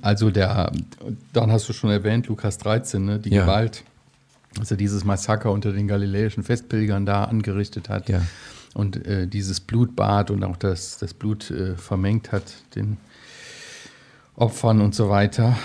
also 0.01 0.29
der, 0.29 0.71
dann 1.33 1.51
hast 1.51 1.67
du 1.67 1.73
schon 1.73 1.89
erwähnt, 1.89 2.27
Lukas 2.27 2.57
13, 2.59 3.03
ne, 3.03 3.19
die 3.19 3.29
ja. 3.29 3.41
Gewalt, 3.41 3.83
dass 4.55 4.71
er 4.71 4.77
dieses 4.77 5.03
Massaker 5.03 5.51
unter 5.51 5.73
den 5.73 5.87
galiläischen 5.87 6.43
Festpilgern 6.43 7.05
da 7.05 7.25
angerichtet 7.25 7.89
hat 7.89 8.09
ja. 8.09 8.21
und 8.73 9.05
äh, 9.05 9.27
dieses 9.27 9.59
Blutbad 9.59 10.31
und 10.31 10.43
auch 10.43 10.57
das, 10.57 10.97
das 10.97 11.13
Blut 11.13 11.51
äh, 11.51 11.75
vermengt 11.75 12.31
hat, 12.31 12.43
den 12.75 12.97
Opfern 14.35 14.79
und 14.79 14.95
so 14.95 15.09
weiter. 15.09 15.57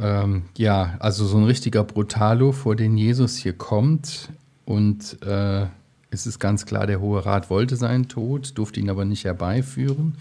Ähm, 0.00 0.42
ja, 0.56 0.96
also 0.98 1.24
so 1.26 1.38
ein 1.38 1.44
richtiger 1.44 1.84
Brutalo, 1.84 2.50
vor 2.50 2.74
den 2.74 2.96
Jesus 2.98 3.36
hier 3.36 3.52
kommt 3.52 4.28
und 4.64 5.22
äh, 5.22 5.66
es 6.10 6.26
ist 6.26 6.38
ganz 6.38 6.66
klar, 6.66 6.86
der 6.86 7.00
Hohe 7.00 7.24
Rat 7.26 7.50
wollte 7.50 7.76
seinen 7.76 8.08
Tod, 8.08 8.56
durfte 8.56 8.80
ihn 8.80 8.90
aber 8.90 9.04
nicht 9.04 9.24
herbeiführen 9.24 10.16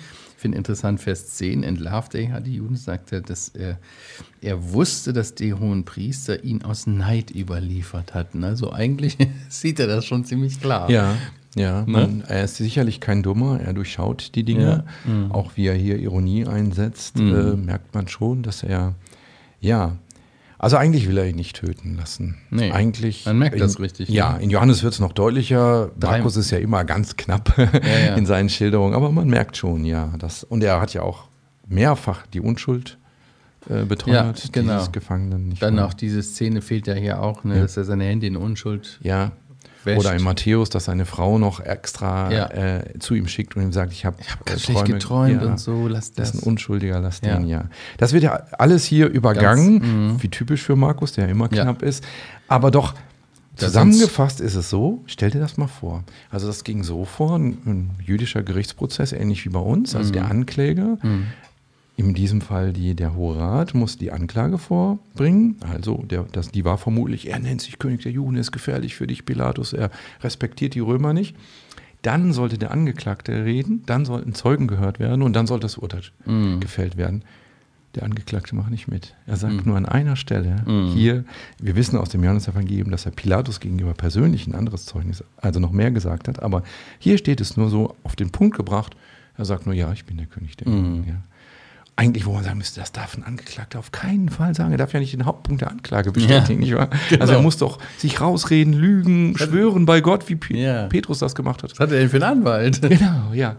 finde 0.45 0.59
interessant, 0.59 1.01
Vers 1.01 1.31
10 1.37 1.63
entlarvt 1.63 2.13
er 2.13 2.21
ja 2.21 2.39
die 2.39 2.57
Juden, 2.57 2.75
sagt 2.75 3.11
er, 3.11 3.21
dass 3.21 3.49
er, 3.49 3.79
er 4.41 4.73
wusste, 4.73 5.11
dass 5.11 5.33
die 5.33 5.55
hohen 5.55 5.85
Priester 5.85 6.43
ihn 6.43 6.61
aus 6.63 6.85
Neid 6.85 7.31
überliefert 7.31 8.13
hatten. 8.13 8.43
Also 8.43 8.71
eigentlich 8.71 9.17
sieht 9.49 9.79
er 9.79 9.87
das 9.87 10.05
schon 10.05 10.23
ziemlich 10.23 10.61
klar. 10.61 10.87
Ja, 10.91 11.15
ja, 11.55 11.81
ne? 11.81 11.91
man, 11.91 12.23
er 12.27 12.43
ist 12.43 12.57
sicherlich 12.57 12.99
kein 12.99 13.23
Dummer, 13.23 13.59
er 13.59 13.73
durchschaut 13.73 14.35
die 14.35 14.43
Dinge. 14.43 14.85
Ja. 15.07 15.11
Mhm. 15.11 15.31
Auch 15.31 15.53
wie 15.55 15.65
er 15.65 15.73
hier 15.73 15.97
Ironie 15.97 16.45
einsetzt, 16.45 17.17
mhm. 17.17 17.33
äh, 17.33 17.55
merkt 17.55 17.95
man 17.95 18.07
schon, 18.07 18.43
dass 18.43 18.61
er, 18.61 18.93
ja, 19.61 19.97
Also 20.65 20.77
eigentlich 20.77 21.07
will 21.07 21.17
er 21.19 21.27
ihn 21.27 21.35
nicht 21.35 21.55
töten 21.57 21.95
lassen. 21.95 22.37
Nee, 22.49 22.71
eigentlich. 22.71 23.27
man 23.27 23.37
merkt 23.37 23.53
in, 23.53 23.61
das 23.61 23.79
richtig, 23.79 24.09
Ja, 24.09 24.33
ne? 24.33 24.41
in 24.43 24.49
Johannes 24.49 24.81
wird 24.81 24.93
es 24.95 24.99
noch 24.99 25.13
deutlicher. 25.13 25.91
Drei- 25.99 26.13
Markus 26.17 26.37
ist 26.37 26.49
ja 26.49 26.57
immer 26.57 26.83
ganz 26.83 27.15
knapp 27.15 27.55
ja. 27.57 28.15
in 28.15 28.25
seinen 28.25 28.49
Schilderungen, 28.49 28.95
aber 28.95 29.11
man 29.11 29.27
merkt 29.27 29.57
schon, 29.57 29.85
ja. 29.85 30.11
Das, 30.17 30.43
und 30.43 30.63
er 30.63 30.81
hat 30.81 30.91
ja 30.95 31.03
auch 31.03 31.25
mehrfach 31.67 32.25
die 32.25 32.39
Unschuld 32.41 32.97
äh, 33.69 33.85
beteuert, 33.85 34.39
Ja, 34.43 34.49
genau. 34.51 34.73
dieses 34.73 34.91
Gefangenen. 34.91 35.49
Nicht 35.49 35.61
Dann 35.61 35.77
wahr? 35.77 35.85
auch 35.85 35.93
diese 35.93 36.23
Szene 36.23 36.63
fehlt 36.63 36.87
ja 36.87 36.95
hier 36.95 37.21
auch, 37.21 37.43
ne, 37.43 37.57
Ja. 37.57 37.61
dass 37.61 37.77
er 37.77 37.83
seine 37.83 38.05
Hände 38.05 38.25
in 38.25 38.35
Unschuld 38.35 38.99
Ja. 39.03 39.33
Wäscht. 39.85 39.99
Oder 39.99 40.15
in 40.15 40.23
Matthäus, 40.23 40.69
dass 40.69 40.85
seine 40.85 41.05
Frau 41.05 41.37
noch 41.37 41.59
extra 41.59 42.31
Ja. 42.31 42.47
äh, 42.51 42.99
zu 42.99 43.15
ihm 43.15 43.27
schickt 43.27 43.55
und 43.55 43.63
ihm 43.63 43.71
sagt, 43.73 43.91
ich 43.93 44.05
habe 44.05 44.17
ich 44.19 44.31
habe 44.31 44.43
ganz 44.45 44.61
schlecht 44.61 44.85
geträumt 44.85 45.41
und 45.43 45.59
so, 45.59 45.87
lass 45.87 46.11
Das 46.13 46.31
das. 46.31 46.35
ist 46.35 46.43
ein 46.43 46.47
Unschuldiger, 46.47 46.99
lass 46.99 47.21
Ja. 47.21 47.37
den, 47.37 47.47
ja. 47.47 47.65
Das 47.97 48.13
wird 48.13 48.23
ja 48.23 48.33
alles 48.57 48.85
hier 48.85 49.07
übergangen, 49.09 49.79
Ganz, 49.79 49.91
mhm. 49.91 50.23
wie 50.23 50.29
typisch 50.29 50.61
für 50.63 50.75
Markus, 50.75 51.13
der 51.13 51.25
ja 51.25 51.31
immer 51.31 51.49
Ja. 51.53 51.63
knapp 51.63 51.81
ist. 51.81 52.03
Aber 52.47 52.71
doch 52.71 52.93
zusammengefasst 53.55 54.41
ist 54.41 54.55
es 54.55 54.69
so, 54.69 55.03
stell 55.05 55.31
dir 55.31 55.39
das 55.39 55.57
mal 55.57 55.67
vor. 55.67 56.03
Also 56.29 56.47
das 56.47 56.63
ging 56.63 56.83
so 56.83 57.05
vor, 57.05 57.37
ein, 57.37 57.57
ein 57.65 57.89
jüdischer 58.03 58.43
Gerichtsprozess, 58.43 59.13
ähnlich 59.13 59.45
wie 59.45 59.49
bei 59.49 59.59
uns. 59.59 59.95
Also 59.95 60.09
Mhm. 60.09 60.13
der 60.13 60.25
Ankläger, 60.29 60.97
in 61.97 62.13
diesem 62.13 62.41
Fall 62.41 62.73
die, 62.73 62.93
der 62.95 63.15
Hohe 63.15 63.37
Rat, 63.37 63.73
muss 63.73 63.97
die 63.97 64.11
Anklage 64.11 64.57
vorbringen. 64.57 65.55
Also 65.71 66.03
der, 66.09 66.23
das, 66.31 66.51
die 66.51 66.65
war 66.65 66.77
vermutlich, 66.77 67.29
er 67.29 67.39
nennt 67.39 67.61
sich 67.61 67.79
König 67.79 68.01
der 68.03 68.11
Juden, 68.11 68.35
er 68.35 68.41
ist 68.41 68.51
gefährlich 68.51 68.95
für 68.95 69.07
dich, 69.07 69.25
Pilatus, 69.25 69.73
er 69.73 69.89
respektiert 70.21 70.75
die 70.75 70.81
Römer 70.81 71.13
nicht. 71.13 71.35
Dann 72.01 72.33
sollte 72.33 72.57
der 72.57 72.71
Angeklagte 72.71 73.45
reden, 73.45 73.81
dann 73.85 74.05
sollten 74.05 74.33
Zeugen 74.33 74.67
gehört 74.67 74.99
werden 74.99 75.21
und 75.23 75.33
dann 75.33 75.47
sollte 75.47 75.63
das 75.65 75.77
Urteil 75.77 76.01
Mhm. 76.25 76.59
gefällt 76.59 76.97
werden. 76.97 77.23
Der 77.95 78.03
Angeklagte 78.03 78.53
macht 78.57 78.71
nicht 78.71 78.89
mit. 78.89 79.15
Er 79.25 79.37
sagt 79.37 79.65
nur 79.65 79.77
an 79.77 79.85
einer 79.85 80.17
Stelle, 80.17 80.57
hier, 80.93 81.23
wir 81.61 81.77
wissen 81.77 81.97
aus 81.97 82.09
dem 82.09 82.21
Johannesevangelium, 82.23 82.91
dass 82.91 83.05
er 83.05 83.13
Pilatus 83.13 83.61
gegenüber 83.61 83.93
persönlich 83.93 84.47
ein 84.47 84.53
anderes 84.53 84.85
Zeugnis, 84.85 85.23
also 85.37 85.61
noch 85.61 85.71
mehr 85.71 85.91
gesagt 85.91 86.27
hat, 86.27 86.43
aber 86.43 86.63
hier 86.99 87.17
steht 87.17 87.39
es 87.39 87.55
nur 87.55 87.69
so 87.69 87.95
auf 88.03 88.17
den 88.17 88.31
Punkt 88.31 88.57
gebracht, 88.57 88.97
er 89.37 89.45
sagt 89.45 89.65
nur, 89.65 89.73
ja, 89.73 89.93
ich 89.93 90.03
bin 90.05 90.17
der 90.17 90.25
König 90.25 90.57
der 90.57 90.67
Juden. 90.67 91.05
Ja. 91.07 91.13
Eigentlich, 91.97 92.25
wo 92.25 92.33
man 92.33 92.43
sagen 92.43 92.57
müsste, 92.57 92.81
das 92.81 92.91
darf 92.91 93.15
ein 93.15 93.23
Angeklagter 93.23 93.79
auf 93.79 93.93
keinen 93.93 94.27
Fall 94.27 94.53
sagen. 94.53 94.71
Er 94.73 94.77
darf 94.77 94.91
ja 94.91 94.99
nicht 94.99 95.13
den 95.13 95.23
Hauptpunkt 95.23 95.61
der 95.61 95.71
Anklage 95.71 96.11
bestätigen, 96.11 96.59
nicht 96.59 96.75
wahr? 96.75 96.89
Also 97.19 97.31
er 97.33 97.41
muss 97.41 97.55
doch 97.55 97.79
sich 97.97 98.19
rausreden, 98.19 98.73
lügen, 98.73 99.37
schwören 99.37 99.85
bei 99.85 100.01
Gott, 100.01 100.27
wie 100.27 100.35
Pe 100.35 100.57
Ja. 100.57 100.87
Petrus 100.87 101.19
das 101.19 101.35
gemacht 101.35 101.63
hat. 101.63 101.71
Was 101.71 101.79
hat 101.79 101.91
er 101.91 101.99
denn 101.99 102.09
für 102.09 102.17
einen 102.17 102.39
Anwalt? 102.39 102.81
Genau, 102.81 103.31
ja. 103.33 103.55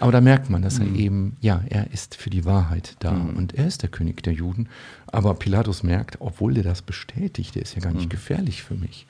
Aber 0.00 0.12
da 0.12 0.20
merkt 0.20 0.50
man, 0.50 0.60
dass 0.60 0.78
er 0.78 0.86
eben, 0.86 1.36
ja, 1.40 1.62
er 1.70 1.90
ist 1.90 2.14
für 2.14 2.28
die 2.28 2.44
Wahrheit 2.44 2.94
da 3.00 3.10
und 3.10 3.54
er 3.54 3.66
ist 3.66 3.82
der 3.82 3.88
König 3.88 4.22
der 4.22 4.34
Juden. 4.34 4.68
Aber 5.06 5.32
Pilatus 5.34 5.82
merkt, 5.82 6.18
obwohl 6.20 6.52
der 6.52 6.64
das 6.64 6.82
bestätigt, 6.82 7.54
der 7.54 7.62
ist 7.62 7.74
ja 7.74 7.80
gar 7.80 7.92
nicht 7.92 8.10
gefährlich 8.10 8.62
für 8.62 8.74
mich. 8.74 9.06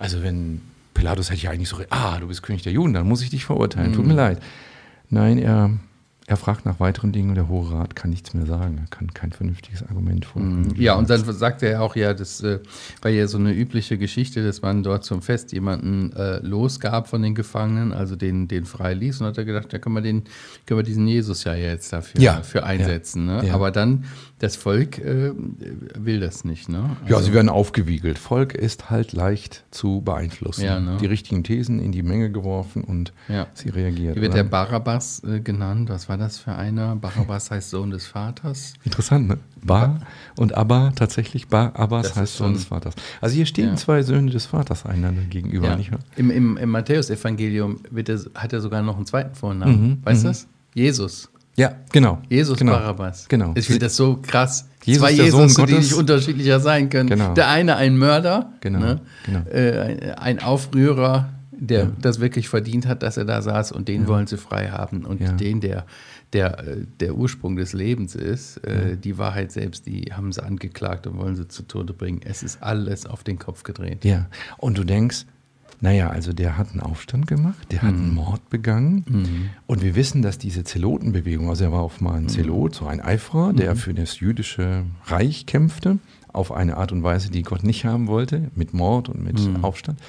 Also 0.00 0.22
wenn 0.24 0.62
Pilatus 0.94 1.30
hätte 1.30 1.42
ja 1.42 1.50
eigentlich 1.52 1.68
so, 1.68 1.78
ah, 1.90 2.18
du 2.18 2.26
bist 2.26 2.42
König 2.42 2.62
der 2.62 2.72
Juden, 2.72 2.92
dann 2.92 3.06
muss 3.06 3.22
ich 3.22 3.30
dich 3.30 3.44
verurteilen, 3.44 3.92
tut 3.92 4.04
mir 4.04 4.14
leid. 4.14 4.40
Nein, 5.10 5.38
er, 5.38 5.70
er 6.28 6.36
fragt 6.36 6.66
nach 6.66 6.78
weiteren 6.78 7.10
Dingen 7.10 7.30
und 7.30 7.36
der 7.36 7.48
Hohe 7.48 7.72
Rat 7.72 7.96
kann 7.96 8.10
nichts 8.10 8.34
mehr 8.34 8.44
sagen. 8.44 8.76
Er 8.78 8.86
kann 8.90 9.14
kein 9.14 9.32
vernünftiges 9.32 9.82
Argument 9.82 10.26
vorbringen. 10.26 10.74
Ja, 10.76 10.92
und 10.94 11.08
dann 11.08 11.24
sagt 11.24 11.62
er 11.62 11.80
auch 11.80 11.96
ja, 11.96 12.12
das 12.12 12.42
äh, 12.42 12.58
war 13.00 13.10
ja 13.10 13.26
so 13.26 13.38
eine 13.38 13.54
übliche 13.54 13.96
Geschichte, 13.96 14.44
dass 14.44 14.60
man 14.60 14.82
dort 14.82 15.04
zum 15.04 15.22
Fest 15.22 15.52
jemanden 15.52 16.12
äh, 16.12 16.40
losgab 16.40 17.08
von 17.08 17.22
den 17.22 17.34
Gefangenen, 17.34 17.94
also 17.94 18.14
den, 18.14 18.46
den 18.46 18.66
frei 18.66 18.92
ließ. 18.92 19.22
Und 19.22 19.26
hat 19.26 19.38
er 19.38 19.46
gedacht, 19.46 19.72
da 19.72 19.78
können 19.78 19.94
wir, 19.94 20.02
den, 20.02 20.24
können 20.66 20.78
wir 20.80 20.84
diesen 20.84 21.08
Jesus 21.08 21.44
ja 21.44 21.54
jetzt 21.54 21.94
dafür 21.94 22.20
Ja, 22.20 22.42
für 22.42 22.62
einsetzen. 22.62 23.24
Ne? 23.24 23.46
ja. 23.46 23.54
Aber 23.54 23.70
dann, 23.70 24.04
das 24.38 24.54
Volk 24.54 24.98
äh, 24.98 25.32
will 25.94 26.20
das 26.20 26.44
nicht. 26.44 26.68
Ne? 26.68 26.94
Ja, 27.08 27.20
sie 27.20 27.32
werden 27.32 27.48
aufgewiegelt. 27.48 28.18
Volk 28.18 28.52
ist 28.54 28.90
halt 28.90 29.14
leicht 29.14 29.64
zu 29.70 30.02
beeinflussen. 30.02 30.64
Ja, 30.66 30.78
ne? 30.78 30.98
Die 31.00 31.06
richtigen 31.06 31.42
Thesen 31.42 31.80
in 31.80 31.90
die 31.90 32.02
Menge 32.02 32.30
geworfen 32.30 32.84
und 32.84 33.14
Ja. 33.28 33.46
sie 33.54 33.70
reagiert. 33.70 34.12
Hier 34.12 34.22
wird 34.22 34.34
der 34.34 34.44
Barabbas 34.44 35.24
äh, 35.24 35.40
genannt. 35.40 35.88
Was 35.88 36.10
war 36.10 36.17
das 36.18 36.38
für 36.38 36.54
einer? 36.54 36.96
Barabbas 36.96 37.50
heißt 37.50 37.70
Sohn 37.70 37.90
des 37.90 38.06
Vaters. 38.06 38.74
Interessant, 38.84 39.28
ne? 39.28 39.38
Bar 39.62 40.00
und 40.36 40.54
Abba, 40.56 40.92
tatsächlich 40.94 41.48
Bar, 41.48 41.74
Abbas 41.74 42.08
Das 42.08 42.16
heißt 42.16 42.36
Sohn 42.36 42.54
des 42.54 42.64
Vaters. 42.64 42.94
Also 43.20 43.34
hier 43.34 43.46
stehen 43.46 43.70
Ja. 43.70 43.76
zwei 43.76 44.02
Söhne 44.02 44.30
des 44.30 44.46
Vaters 44.46 44.86
einander 44.86 45.22
gegenüber, 45.22 45.68
Ja. 45.68 45.76
nicht 45.76 45.90
wahr? 45.92 45.98
Im, 46.16 46.30
im, 46.30 46.56
im 46.56 46.70
Matthäus-Evangelium 46.70 47.80
hat 48.34 48.52
er 48.52 48.60
sogar 48.60 48.82
noch 48.82 48.96
einen 48.96 49.06
zweiten 49.06 49.34
Vornamen. 49.34 49.80
Mhm, 49.88 49.98
weißt 50.04 50.24
du 50.24 50.28
das? 50.28 50.46
Jesus. 50.74 51.28
Ja, 51.56 51.72
genau. 51.90 52.18
Jesus 52.28 52.56
genau. 52.56 52.72
Barabbas. 52.72 53.26
Genau. 53.28 53.52
Ich 53.56 53.66
finde 53.66 53.80
das 53.86 53.96
so 53.96 54.20
krass. 54.22 54.68
Jesus, 54.84 55.02
Zwei 55.02 55.10
Jesus, 55.12 55.54
die 55.56 55.74
nicht 55.74 55.92
unterschiedlicher 55.92 56.60
sein 56.60 56.88
können. 56.88 57.08
Genau. 57.08 57.34
Der 57.34 57.48
eine 57.48 57.74
ein 57.76 57.96
Mörder, 57.98 58.52
Genau, 58.60 58.78
ne? 58.78 59.00
genau. 59.26 59.40
Äh, 59.50 60.12
ein 60.16 60.40
Aufrührer, 60.40 61.30
der 61.60 61.84
Ja. 61.84 61.92
das 62.00 62.20
wirklich 62.20 62.48
verdient 62.48 62.86
hat, 62.86 63.02
dass 63.02 63.16
er 63.16 63.24
da 63.24 63.42
saß 63.42 63.72
und 63.72 63.88
den 63.88 64.06
wollen 64.06 64.26
sie 64.26 64.36
frei 64.38 64.68
haben. 64.70 65.04
Und 65.04 65.20
Ja. 65.20 65.32
den, 65.32 65.60
der, 65.60 65.86
der 66.32 66.58
äh, 66.66 66.76
der 67.00 67.14
Ursprung 67.16 67.56
des 67.56 67.72
Lebens 67.72 68.14
ist, 68.14 68.58
äh, 68.58 68.96
die 68.96 69.18
Wahrheit 69.18 69.50
selbst, 69.52 69.86
die 69.86 70.12
haben 70.12 70.32
sie 70.32 70.42
angeklagt 70.42 71.06
und 71.06 71.16
wollen 71.18 71.36
sie 71.36 71.48
zu 71.48 71.62
Tode 71.64 71.92
bringen. 71.92 72.20
Es 72.24 72.42
ist 72.42 72.62
alles 72.62 73.06
auf 73.06 73.24
den 73.24 73.38
Kopf 73.38 73.62
gedreht. 73.62 74.04
Ja. 74.04 74.26
Und 74.58 74.78
du 74.78 74.84
denkst, 74.84 75.26
naja, 75.80 76.10
also 76.10 76.32
der 76.32 76.58
hat 76.58 76.72
einen 76.72 76.80
Aufstand 76.80 77.28
gemacht, 77.28 77.66
der 77.70 77.82
hat 77.82 77.92
Mhm. 77.94 77.98
einen 78.02 78.14
Mord 78.14 78.50
begangen. 78.50 79.48
Und 79.68 79.80
wir 79.82 79.94
wissen, 79.94 80.22
dass 80.22 80.36
diese 80.36 80.64
Zelotenbewegung, 80.64 81.48
also 81.48 81.64
er 81.64 81.72
war 81.72 81.82
auf 81.82 82.00
mal 82.00 82.14
ein 82.14 82.24
Mhm. 82.24 82.28
Zelot, 82.28 82.74
so 82.74 82.86
ein 82.86 83.00
Eiferer, 83.00 83.52
der 83.52 83.76
für 83.76 83.94
das 83.94 84.18
jüdische 84.18 84.84
Reich 85.06 85.46
kämpfte, 85.46 85.98
auf 86.32 86.50
eine 86.52 86.76
Art 86.78 86.90
und 86.92 87.04
Weise, 87.04 87.30
die 87.30 87.42
Gott 87.42 87.62
nicht 87.62 87.84
haben 87.84 88.06
wollte, 88.08 88.50
mit 88.56 88.74
Mord 88.74 89.08
und 89.08 89.22
mit 89.24 89.38
Mhm. 89.40 89.64
Aufstand. 89.64 90.00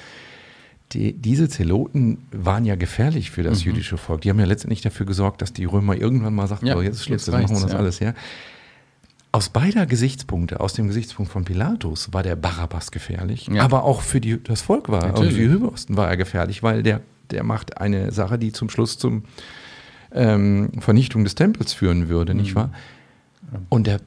Die, 0.93 1.13
diese 1.13 1.47
Zeloten 1.49 2.17
waren 2.31 2.65
ja 2.65 2.75
gefährlich 2.75 3.29
für 3.31 3.41
Mhm. 3.41 3.45
das 3.45 3.63
jüdische 3.63 3.97
Volk. 3.97 4.21
Die 4.21 4.29
haben 4.29 4.39
ja 4.39 4.45
letztendlich 4.45 4.81
dafür 4.81 5.05
gesorgt, 5.05 5.41
dass 5.41 5.53
die 5.53 5.65
Römer 5.65 5.95
irgendwann 5.95 6.33
mal 6.33 6.47
sagten, 6.47 6.65
Ja, 6.65 6.73
so, 6.75 6.81
jetzt 6.81 6.95
ist 6.95 7.05
Schluss, 7.05 7.27
jetzt 7.27 7.31
machen 7.33 7.49
wir 7.55 7.61
das 7.61 7.71
ja. 7.73 7.77
alles 7.77 8.01
her. 8.01 8.15
Aus 9.31 9.49
beider 9.49 9.85
Gesichtspunkte, 9.85 10.59
aus 10.59 10.73
dem 10.73 10.87
Gesichtspunkt 10.87 11.31
von 11.31 11.45
Pilatus, 11.45 12.11
war 12.13 12.23
der 12.23 12.35
Barabbas 12.35 12.89
gefährlich, 12.89 13.45
Ja. 13.47 13.61
aber 13.63 13.83
auch 13.83 14.01
für 14.01 14.19
die, 14.19 14.41
das 14.43 14.61
Volk 14.63 14.89
war, 14.89 15.03
und 15.03 15.09
Natürlich. 15.11 15.35
für 15.35 15.39
die 15.41 15.49
Hybristen 15.49 15.95
war 15.97 16.07
er 16.09 16.17
gefährlich, 16.17 16.63
weil 16.63 16.81
der, 16.81 17.01
der 17.29 17.43
macht 17.43 17.77
eine 17.79 18.11
Sache, 18.11 18.39
die 18.39 18.51
zum 18.51 18.69
Schluss 18.69 18.97
zum 18.97 19.23
ähm, 20.11 20.71
Vernichtung 20.79 21.23
des 21.23 21.35
Tempels 21.35 21.73
führen 21.73 22.09
würde, 22.09 22.33
Mhm. 22.33 22.39
nicht 22.41 22.55
wahr? 22.55 22.71
Und 23.69 23.85
der, 23.85 23.99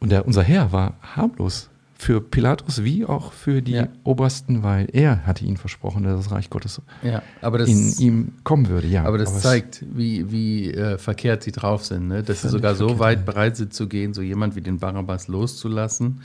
und 0.00 0.12
der, 0.12 0.26
unser 0.26 0.42
Herr 0.42 0.72
war 0.72 0.94
harmlos 1.16 1.70
für 2.02 2.20
Pilatus 2.20 2.82
wie 2.82 3.04
auch 3.04 3.32
für 3.32 3.62
die 3.62 3.72
Ja. 3.72 3.88
Obersten, 4.02 4.64
weil 4.64 4.88
er 4.92 5.24
hatte 5.24 5.44
ihnen 5.44 5.56
versprochen, 5.56 6.02
dass 6.02 6.16
das 6.24 6.32
Reich 6.32 6.50
Gottes 6.50 6.82
Ja, 7.02 7.22
aber 7.40 7.58
das, 7.58 7.68
in 7.68 7.92
ihm 7.98 8.32
kommen 8.42 8.68
würde. 8.68 8.88
Ja, 8.88 9.04
aber 9.04 9.18
das 9.18 9.36
es- 9.36 9.42
zeigt, 9.42 9.84
wie, 9.94 10.32
wie 10.32 10.72
äh, 10.72 10.98
verkehrt 10.98 11.44
sie 11.44 11.52
drauf 11.52 11.84
sind. 11.84 12.08
Ne? 12.08 12.24
Dass 12.24 12.42
sie 12.42 12.48
sogar 12.48 12.74
so 12.74 12.98
weit 12.98 13.20
ja. 13.20 13.24
bereit 13.24 13.56
sind 13.56 13.72
zu 13.72 13.86
gehen, 13.86 14.14
so 14.14 14.20
jemand 14.22 14.56
wie 14.56 14.62
den 14.62 14.80
Barabbas 14.80 15.28
loszulassen 15.28 16.22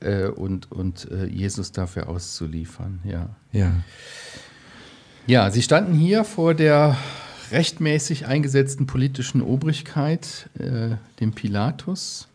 äh, 0.00 0.26
und, 0.28 0.70
und 0.70 1.10
äh, 1.10 1.26
Jesus 1.26 1.72
dafür 1.72 2.08
auszuliefern. 2.08 3.00
Ja. 3.02 3.30
Ja. 3.50 3.72
ja, 5.26 5.50
sie 5.50 5.62
standen 5.62 5.94
hier 5.94 6.22
vor 6.22 6.54
der 6.54 6.96
rechtmäßig 7.50 8.26
eingesetzten 8.26 8.86
politischen 8.86 9.42
Obrigkeit, 9.42 10.48
äh, 10.60 10.90
dem 11.18 11.32
Pilatus, 11.32 12.28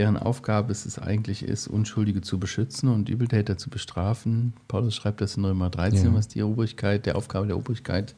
deren 0.00 0.16
Aufgabe 0.16 0.72
es 0.72 0.86
es 0.86 0.98
eigentlich 0.98 1.42
ist, 1.42 1.68
Unschuldige 1.68 2.22
zu 2.22 2.38
beschützen 2.38 2.88
und 2.88 3.10
Übeltäter 3.10 3.58
zu 3.58 3.68
bestrafen. 3.68 4.54
Paulus 4.66 4.94
schreibt 4.94 5.20
das 5.20 5.36
in 5.36 5.44
Römer 5.44 5.68
13, 5.68 6.06
Ja. 6.06 6.14
was 6.14 6.26
die 6.26 6.42
Obrigkeit, 6.42 7.04
der 7.04 7.16
Aufgabe 7.16 7.46
der 7.46 7.58
Obrigkeit 7.58 8.14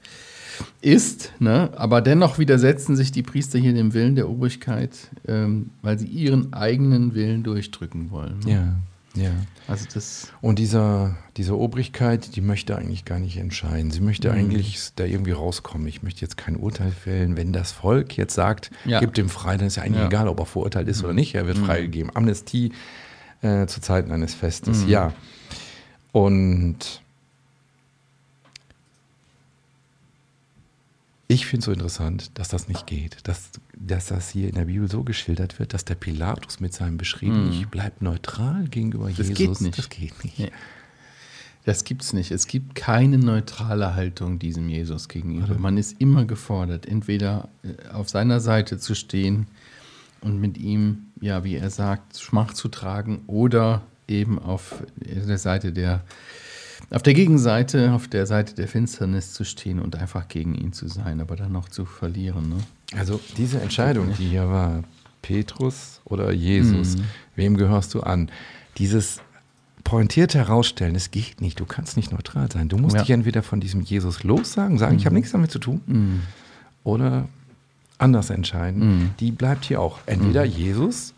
ist. 0.81 1.33
Ne? 1.41 1.71
Aber 1.77 2.01
dennoch 2.01 2.39
widersetzen 2.39 2.95
sich 2.95 3.11
die 3.11 3.25
Priester 3.25 3.59
hier 3.59 3.73
dem 3.75 3.95
Willen 3.95 4.15
der 4.15 4.31
Obrigkeit, 4.31 5.11
ähm, 5.27 5.71
weil 5.83 5.99
sie 5.99 6.07
ihren 6.07 6.53
eigenen 6.53 7.15
Willen 7.15 7.43
durchdrücken 7.43 8.13
wollen. 8.13 8.39
Ne? 8.45 8.53
Ja, 8.53 8.75
ja. 9.15 9.31
Also 9.69 9.87
das, 9.93 10.33
Und 10.41 10.59
dieser, 10.59 11.17
diese 11.37 11.57
Obrigkeit, 11.59 12.35
die 12.35 12.41
möchte 12.41 12.77
eigentlich 12.77 13.05
gar 13.05 13.19
nicht 13.19 13.37
entscheiden. 13.37 13.91
Sie 13.91 14.01
möchte 14.01 14.31
Mhm. 14.31 14.39
eigentlich 14.39 14.79
da 14.97 15.05
irgendwie 15.05 15.33
rauskommen. 15.33 15.87
Ich 15.87 16.03
möchte 16.03 16.21
jetzt 16.23 16.37
kein 16.37 16.57
Urteil 16.57 16.91
fällen. 16.91 17.37
Wenn 17.37 17.53
das 17.53 17.73
Volk 17.73 18.17
jetzt 18.17 18.35
sagt, 18.35 18.71
Ja. 18.85 19.01
gibt 19.01 19.17
dem 19.19 19.29
frei, 19.29 19.57
dann 19.57 19.67
ist 19.69 19.77
ja 19.77 19.83
eigentlich 19.83 19.99
Ja. 19.99 20.05
Mhm. 20.07 20.11
egal, 20.13 20.29
ob 20.29 20.41
er 20.41 20.47
verurteilt 20.47 20.89
ist 20.89 21.05
oder 21.05 21.13
nicht. 21.13 21.35
Er 21.35 21.47
wird 21.47 21.59
freigegeben. 21.59 22.11
Amnestie 22.15 22.73
äh, 23.43 23.67
zu 23.67 23.81
Zeiten 23.81 24.11
eines 24.13 24.35
Festes, 24.35 24.85
Mhm. 24.85 24.89
ja. 24.89 25.13
Und 26.13 27.02
ich 31.33 31.47
finde 31.47 31.61
es 31.61 31.65
so 31.67 31.73
interessant, 31.73 32.31
dass 32.35 32.49
das 32.49 32.69
nicht 32.69 32.87
geht. 32.87 33.17
Dass, 33.25 33.51
dass 33.77 34.07
das 34.07 34.31
hier 34.31 34.49
in 34.49 34.55
der 34.55 34.67
Bibel 34.67 34.91
so 34.91 35.03
geschildert 35.03 35.59
wird, 35.59 35.75
dass 35.75 35.85
der 35.85 35.95
Pilatus 35.95 36.61
mit 36.61 36.73
seinem 36.73 36.99
Beschrieben, 36.99 37.51
ich 37.53 37.69
bleibe 37.69 38.05
neutral 38.05 38.69
gegenüber. 38.69 39.09
Das 39.09 39.29
Jesus. 39.29 39.37
geht 39.37 39.61
nicht. 39.61 39.79
Das 39.79 39.89
geht 39.89 40.25
nicht. 40.25 40.39
Nee. 40.39 40.53
Das 41.65 41.85
gibt 41.85 42.03
es 42.03 42.13
nicht. 42.13 42.33
Es 42.33 42.49
gibt 42.49 42.75
keine 42.75 43.19
neutrale 43.19 43.95
Haltung 43.95 44.39
diesem 44.41 44.69
Jesus 44.69 45.09
gegenüber. 45.09 45.57
Man 45.59 45.79
ist 45.79 46.01
immer 46.01 46.25
gefordert, 46.25 46.87
entweder 46.87 47.49
äh, 47.63 47.89
auf 47.93 48.09
seiner 48.09 48.41
Seite 48.41 48.79
zu 48.79 48.97
stehen 48.97 49.47
und 50.23 50.41
mit 50.41 50.59
ihm 50.59 51.13
ja, 51.23 51.45
wie 51.45 51.55
er 51.55 51.71
sagt, 51.71 52.19
Schmach 52.19 52.53
zu 52.53 52.69
tragen 52.69 53.23
oder 53.29 53.83
eben 54.09 54.39
auf 54.39 54.83
der 54.97 55.39
Seite 55.39 55.73
der, 55.73 56.03
auf 56.91 57.03
der 57.03 57.15
Gegenseite, 57.15 57.93
auf 57.93 58.09
der 58.09 58.27
Seite 58.27 58.55
der 58.55 58.69
Finsternis 58.69 59.33
zu 59.33 59.45
stehen 59.45 59.81
und 59.81 59.97
einfach 59.97 60.29
gegen 60.29 60.55
ihn 60.55 60.73
zu 60.73 60.89
sein, 60.89 61.21
aber 61.21 61.37
dann 61.37 61.53
noch 61.53 61.69
zu 61.69 61.85
verlieren. 61.85 62.49
Ne? 62.49 62.57
Also 62.97 63.21
diese 63.37 63.61
Entscheidung, 63.61 64.13
die 64.19 64.29
hier 64.29 64.49
war, 64.49 64.85
Petrus 65.23 66.01
oder 66.05 66.33
Jesus, 66.33 66.97
mhm. 66.97 67.05
wem 67.37 67.57
gehörst 67.57 67.95
du 67.95 68.01
an? 68.01 68.31
Dieses 68.79 69.21
pointiert 69.85 70.35
herausstellen, 70.35 70.95
es 70.95 71.11
geht 71.11 71.41
nicht, 71.41 71.61
du 71.61 71.65
kannst 71.65 71.97
nicht 71.97 72.13
neutral 72.13 72.51
sein. 72.51 72.69
Du 72.69 72.77
musst 72.77 72.97
ja. 72.97 73.03
dich 73.03 73.11
entweder 73.11 73.43
von 73.43 73.61
diesem 73.61 73.81
Jesus 73.83 74.25
lossagen, 74.25 74.79
sagen, 74.79 74.95
mhm. 74.95 74.99
ich 74.99 75.07
habe 75.07 75.15
nichts 75.15 75.33
damit 75.33 75.51
zu 75.51 75.59
tun, 75.59 75.81
mhm. 75.87 76.23
oder 76.85 77.29
anders 77.99 78.31
entscheiden. 78.31 78.81
Mhm. 78.81 79.11
Die 79.21 79.31
bleibt 79.31 79.65
hier 79.65 79.81
auch. 79.81 80.01
Entweder 80.07 80.45
mhm. 80.45 80.51
Jesus, 80.51 81.15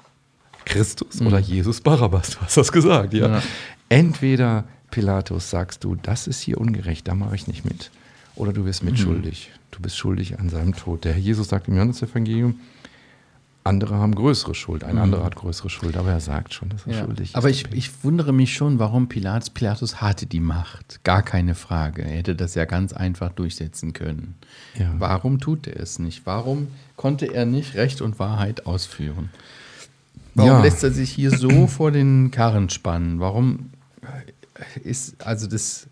Christus 0.64 1.20
oder 1.20 1.38
mhm. 1.38 1.44
Jesus 1.44 1.80
Barabbas, 1.80 2.30
du 2.30 2.40
hast 2.40 2.56
das 2.56 2.70
gesagt, 2.70 3.14
ja. 3.14 3.28
ja. 3.28 3.42
Entweder 3.88 4.64
Pilatus 4.94 5.50
sagst 5.50 5.82
du, 5.82 5.96
das 5.96 6.28
ist 6.28 6.40
hier 6.40 6.60
ungerecht, 6.60 7.08
da 7.08 7.16
mache 7.16 7.34
ich 7.34 7.48
nicht 7.48 7.64
mit. 7.64 7.90
Oder 8.36 8.52
du 8.52 8.62
bist 8.62 8.84
mitschuldig. 8.84 9.50
Mhm. 9.52 9.58
Du 9.72 9.80
bist 9.80 9.96
schuldig 9.96 10.38
an 10.38 10.48
seinem 10.50 10.72
Tod. 10.72 11.04
Der 11.04 11.14
Herr 11.14 11.20
Jesus 11.20 11.48
sagt 11.48 11.66
im 11.66 11.74
Johannes-Evangelium, 11.74 12.60
andere 13.64 13.96
haben 13.96 14.14
größere 14.14 14.54
Schuld, 14.54 14.84
ein 14.84 14.94
mhm. 14.94 15.02
anderer 15.02 15.24
hat 15.24 15.34
größere 15.34 15.68
Schuld, 15.68 15.96
aber 15.96 16.12
er 16.12 16.20
sagt 16.20 16.54
schon, 16.54 16.68
dass 16.68 16.86
er 16.86 16.92
ja. 16.92 17.04
schuldig 17.04 17.30
ist. 17.30 17.34
Aber 17.34 17.50
ich, 17.50 17.72
ich 17.72 18.04
wundere 18.04 18.32
mich 18.32 18.54
schon, 18.54 18.78
warum 18.78 19.08
Pilatus, 19.08 19.50
Pilatus 19.50 20.00
hatte 20.00 20.26
die 20.26 20.38
Macht, 20.38 21.00
gar 21.02 21.22
keine 21.22 21.56
Frage. 21.56 22.02
Er 22.02 22.18
hätte 22.18 22.36
das 22.36 22.54
ja 22.54 22.64
ganz 22.64 22.92
einfach 22.92 23.32
durchsetzen 23.32 23.94
können. 23.94 24.36
Ja. 24.78 24.94
Warum 24.98 25.40
tut 25.40 25.66
er 25.66 25.80
es 25.80 25.98
nicht? 25.98 26.24
Warum 26.24 26.68
konnte 26.94 27.34
er 27.34 27.46
nicht 27.46 27.74
Recht 27.74 28.00
und 28.00 28.20
Wahrheit 28.20 28.66
ausführen? 28.66 29.30
Warum 30.36 30.52
ja. 30.52 30.62
lässt 30.62 30.84
er 30.84 30.92
sich 30.92 31.10
hier 31.10 31.36
so 31.36 31.66
vor 31.66 31.90
den 31.90 32.30
Karren 32.30 32.70
spannen? 32.70 33.18
Warum 33.18 33.70
ist, 34.82 35.24
also 35.26 35.46
das, 35.46 35.88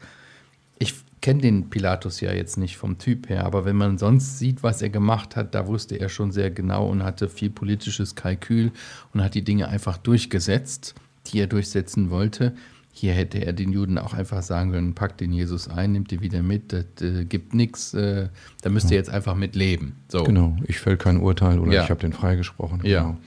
ich 0.79 0.95
kenne 1.21 1.41
den 1.41 1.71
Pilatus 1.71 2.21
ja 2.21 2.33
jetzt 2.33 2.59
nicht 2.59 2.77
vom 2.77 2.99
Typ 2.99 3.29
her, 3.29 3.47
aber 3.47 3.65
wenn 3.65 3.77
man 3.77 3.97
sonst 3.97 4.39
sieht, 4.39 4.63
was 4.63 4.83
er 4.83 4.91
gemacht 4.91 5.37
hat, 5.37 5.55
da 5.55 5.67
wusste 5.67 5.97
er 5.97 6.09
schon 6.09 6.33
sehr 6.33 6.51
genau 6.51 6.89
und 6.89 7.03
hatte 7.05 7.29
viel 7.29 7.51
politisches 7.51 8.15
Kalkül 8.15 8.73
und 9.15 9.23
hat 9.23 9.35
die 9.35 9.45
Dinge 9.45 9.69
einfach 9.69 9.97
durchgesetzt, 9.97 10.95
die 11.27 11.39
er 11.39 11.47
durchsetzen 11.47 12.11
wollte. 12.11 12.55
Hier 12.95 13.15
hätte 13.15 13.39
er 13.39 13.55
den 13.55 13.73
Juden 13.73 13.97
auch 13.97 14.13
einfach 14.13 14.43
sagen 14.43 14.73
können, 14.73 14.95
packt 14.95 15.21
den 15.21 15.33
Jesus 15.33 15.67
ein, 15.67 15.93
nimmt 15.93 16.13
ihn 16.13 16.21
wieder 16.21 16.43
mit, 16.43 16.73
das 16.73 16.85
äh, 17.01 17.25
gibt 17.25 17.55
nichts, 17.55 17.95
äh, 17.95 18.29
da 18.61 18.69
müsst 18.69 18.91
ihr 18.91 18.99
jetzt 18.99 19.09
einfach 19.09 19.35
mit 19.35 19.55
leben. 19.55 19.97
So. 20.09 20.25
Genau, 20.25 20.57
ich 20.67 20.79
fäll 20.79 20.99
kein 20.99 21.19
Urteil 21.19 21.59
oder 21.59 21.73
ja. 21.73 21.85
ich 21.85 21.91
habe 21.91 22.01
den 22.01 22.13
freigesprochen. 22.13 22.81
Ja. 22.85 23.03
Genau. 23.03 23.19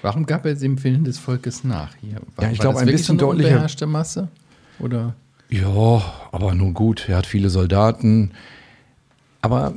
Warum 0.00 0.26
gab 0.26 0.44
er 0.44 0.54
dem 0.54 0.82
Willen 0.84 1.04
des 1.04 1.18
Volkes 1.18 1.64
nach? 1.64 1.94
Hier? 2.00 2.20
War, 2.36 2.44
ja, 2.44 2.50
ich 2.52 2.58
glaube, 2.58 2.78
ein 2.78 2.86
bisschen 2.86 3.18
deutlicher. 3.18 3.86
Masse? 3.86 4.28
Oder? 4.78 5.14
Ja, 5.48 6.02
aber 6.32 6.54
nun 6.54 6.74
gut, 6.74 7.08
er 7.08 7.18
hat 7.18 7.26
viele 7.26 7.50
Soldaten. 7.50 8.32
Aber 9.40 9.74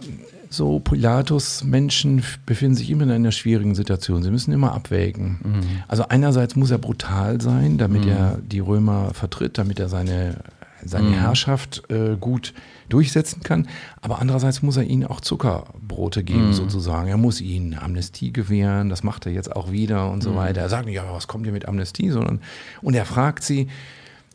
so 0.50 0.80
Pilatus-Menschen 0.80 2.24
befinden 2.46 2.75
sich 2.75 2.89
immer 2.89 3.04
in 3.04 3.12
einer 3.12 3.32
schwierigen 3.32 3.75
Situation. 3.75 4.24
Sie 4.24 4.32
müssen 4.32 4.54
immer 4.54 4.74
abwägen. 4.74 5.39
Mhm. 5.44 5.62
Also 5.88 6.08
einerseits 6.08 6.56
muss 6.56 6.72
er 6.72 6.77
brutal 6.77 7.42
sein, 7.42 7.77
damit 7.77 8.06
mhm. 8.06 8.12
er 8.12 8.38
die 8.42 8.60
Römer 8.60 9.13
vertritt, 9.13 9.58
damit 9.58 9.80
er 9.80 9.89
seine, 9.89 10.38
seine 10.84 11.10
mhm. 11.10 11.13
Herrschaft 11.13 11.84
äh, 11.89 12.16
gut 12.20 12.54
durchsetzen 12.89 13.44
kann. 13.44 13.68
Aber 14.01 14.20
andererseits 14.20 14.62
muss 14.62 14.77
er 14.77 14.84
ihnen 14.84 15.06
auch 15.06 15.20
Zuckerbrote 15.20 16.24
geben, 16.24 16.48
mhm. 16.48 16.54
sozusagen. 16.54 17.10
Er 17.10 17.18
muss 17.18 17.42
ihnen 17.42 17.77
Amnestie 17.77 18.32
gewähren, 18.32 18.89
das 18.89 19.04
macht 19.04 19.25
er 19.25 19.34
jetzt 19.34 19.54
auch 19.54 19.72
wieder 19.72 20.10
und 20.10 20.24
so 20.24 20.32
mhm. 20.32 20.36
weiter. 20.38 20.62
Er 20.62 20.70
sagt 20.70 20.86
nicht, 20.86 20.96
ja, 20.96 21.04
was 21.12 21.27
kommt 21.27 21.46
ihr 21.46 21.51
mit 21.51 21.68
Amnestie, 21.68 22.10
sondern 22.10 22.39
und 22.82 22.94
er 22.94 23.06
fragt 23.06 23.44
sie, 23.44 23.68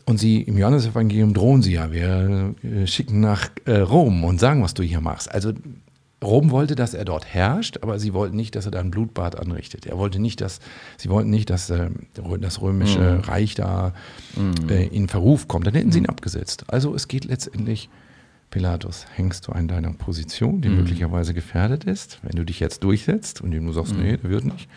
und 0.04 0.18
sie 0.18 0.42
im 0.42 0.58
Johannesevangelium 0.58 1.34
drohen 1.34 1.62
sie 1.62 1.74
ja, 1.74 1.92
wir 1.92 2.54
äh, 2.62 2.86
schicken 2.86 3.20
nach 3.20 3.50
äh, 3.64 3.78
Rom 3.78 4.24
und 4.24 4.40
sagen, 4.40 4.62
was 4.62 4.74
du 4.74 4.82
hier 4.82 5.00
machst. 5.00 5.32
Also 5.32 5.52
Rom 6.22 6.50
wollte, 6.50 6.74
dass 6.74 6.94
er 6.94 7.04
dort 7.04 7.26
herrscht, 7.26 7.78
aber 7.82 7.98
sie 7.98 8.14
wollten 8.14 8.36
nicht, 8.36 8.54
dass 8.54 8.64
er 8.64 8.70
da 8.70 8.80
ein 8.80 8.90
Blutbad 8.90 9.38
anrichtet. 9.38 9.86
Er 9.86 9.98
wollte 9.98 10.20
nicht, 10.20 10.40
dass 10.40 10.60
sie 10.96 11.08
wollten 11.08 11.30
nicht, 11.30 11.50
dass 11.50 11.68
äh, 11.70 11.90
das 12.40 12.60
römische 12.60 13.14
mhm. 13.14 13.20
Reich 13.20 13.54
da 13.54 13.92
mhm. 14.36 14.68
äh, 14.68 14.86
in 14.86 15.08
Verruf 15.08 15.48
kommt. 15.48 15.66
Dann 15.66 15.74
hätten 15.74 15.92
sie 15.92 15.98
ihn 15.98 16.06
abgesetzt. 16.06 16.64
Also 16.68 16.94
es 16.94 17.08
geht 17.08 17.24
letztendlich, 17.24 17.88
Pilatus, 18.50 19.06
hängst 19.14 19.48
du 19.48 19.52
an 19.52 19.66
deiner 19.66 19.92
Position, 19.92 20.60
die 20.60 20.68
mhm. 20.68 20.76
möglicherweise 20.76 21.34
gefährdet 21.34 21.84
ist, 21.84 22.20
wenn 22.22 22.36
du 22.36 22.44
dich 22.44 22.60
jetzt 22.60 22.84
durchsetzt 22.84 23.40
und 23.40 23.50
du 23.50 23.72
sagst, 23.72 23.94
mhm. 23.94 24.02
nee, 24.02 24.16
der 24.16 24.30
wird 24.30 24.44
nicht. 24.44 24.68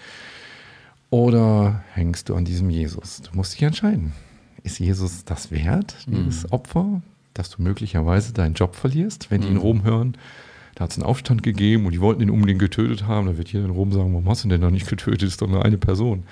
Oder 1.11 1.83
hängst 1.93 2.29
du 2.29 2.35
an 2.35 2.45
diesem 2.45 2.69
Jesus? 2.69 3.21
Du 3.21 3.35
musst 3.38 3.53
dich 3.53 3.61
entscheiden 3.61 4.13
ist 4.65 4.80
Jesus 4.80 5.23
das 5.25 5.51
wert, 5.51 5.95
dieses 6.08 6.43
mhm. 6.43 6.49
Opfer, 6.51 7.01
dass 7.34 7.49
du 7.49 7.62
möglicherweise 7.62 8.34
deinen 8.34 8.56
Job 8.56 8.75
verlierst, 8.75 9.30
wenn 9.30 9.41
die 9.41 9.47
in 9.47 9.54
mhm. 9.54 9.60
Rom 9.60 9.84
hören, 9.84 10.17
da 10.73 10.84
hat 10.84 10.91
es 10.91 10.97
einen 10.97 11.06
Aufstand 11.06 11.43
gegeben 11.43 11.86
und 11.86 11.93
die 11.93 12.01
wollten 12.01 12.21
ihn 12.21 12.30
unbedingt 12.30 12.60
getötet 12.60 13.08
haben, 13.08 13.28
da 13.28 13.38
wird 13.38 13.51
jeder 13.51 13.65
in 13.65 13.71
Rom 13.71 13.91
sagen, 13.91 14.12
warum 14.12 14.28
hast 14.28 14.43
du 14.43 14.49
denn 14.49 14.62
noch 14.62 14.71
nicht 14.71 14.88
getötet, 14.88 15.23
ist 15.23 15.41
doch 15.41 15.47
nur 15.47 15.63
eine 15.63 15.78
Person. 15.78 16.23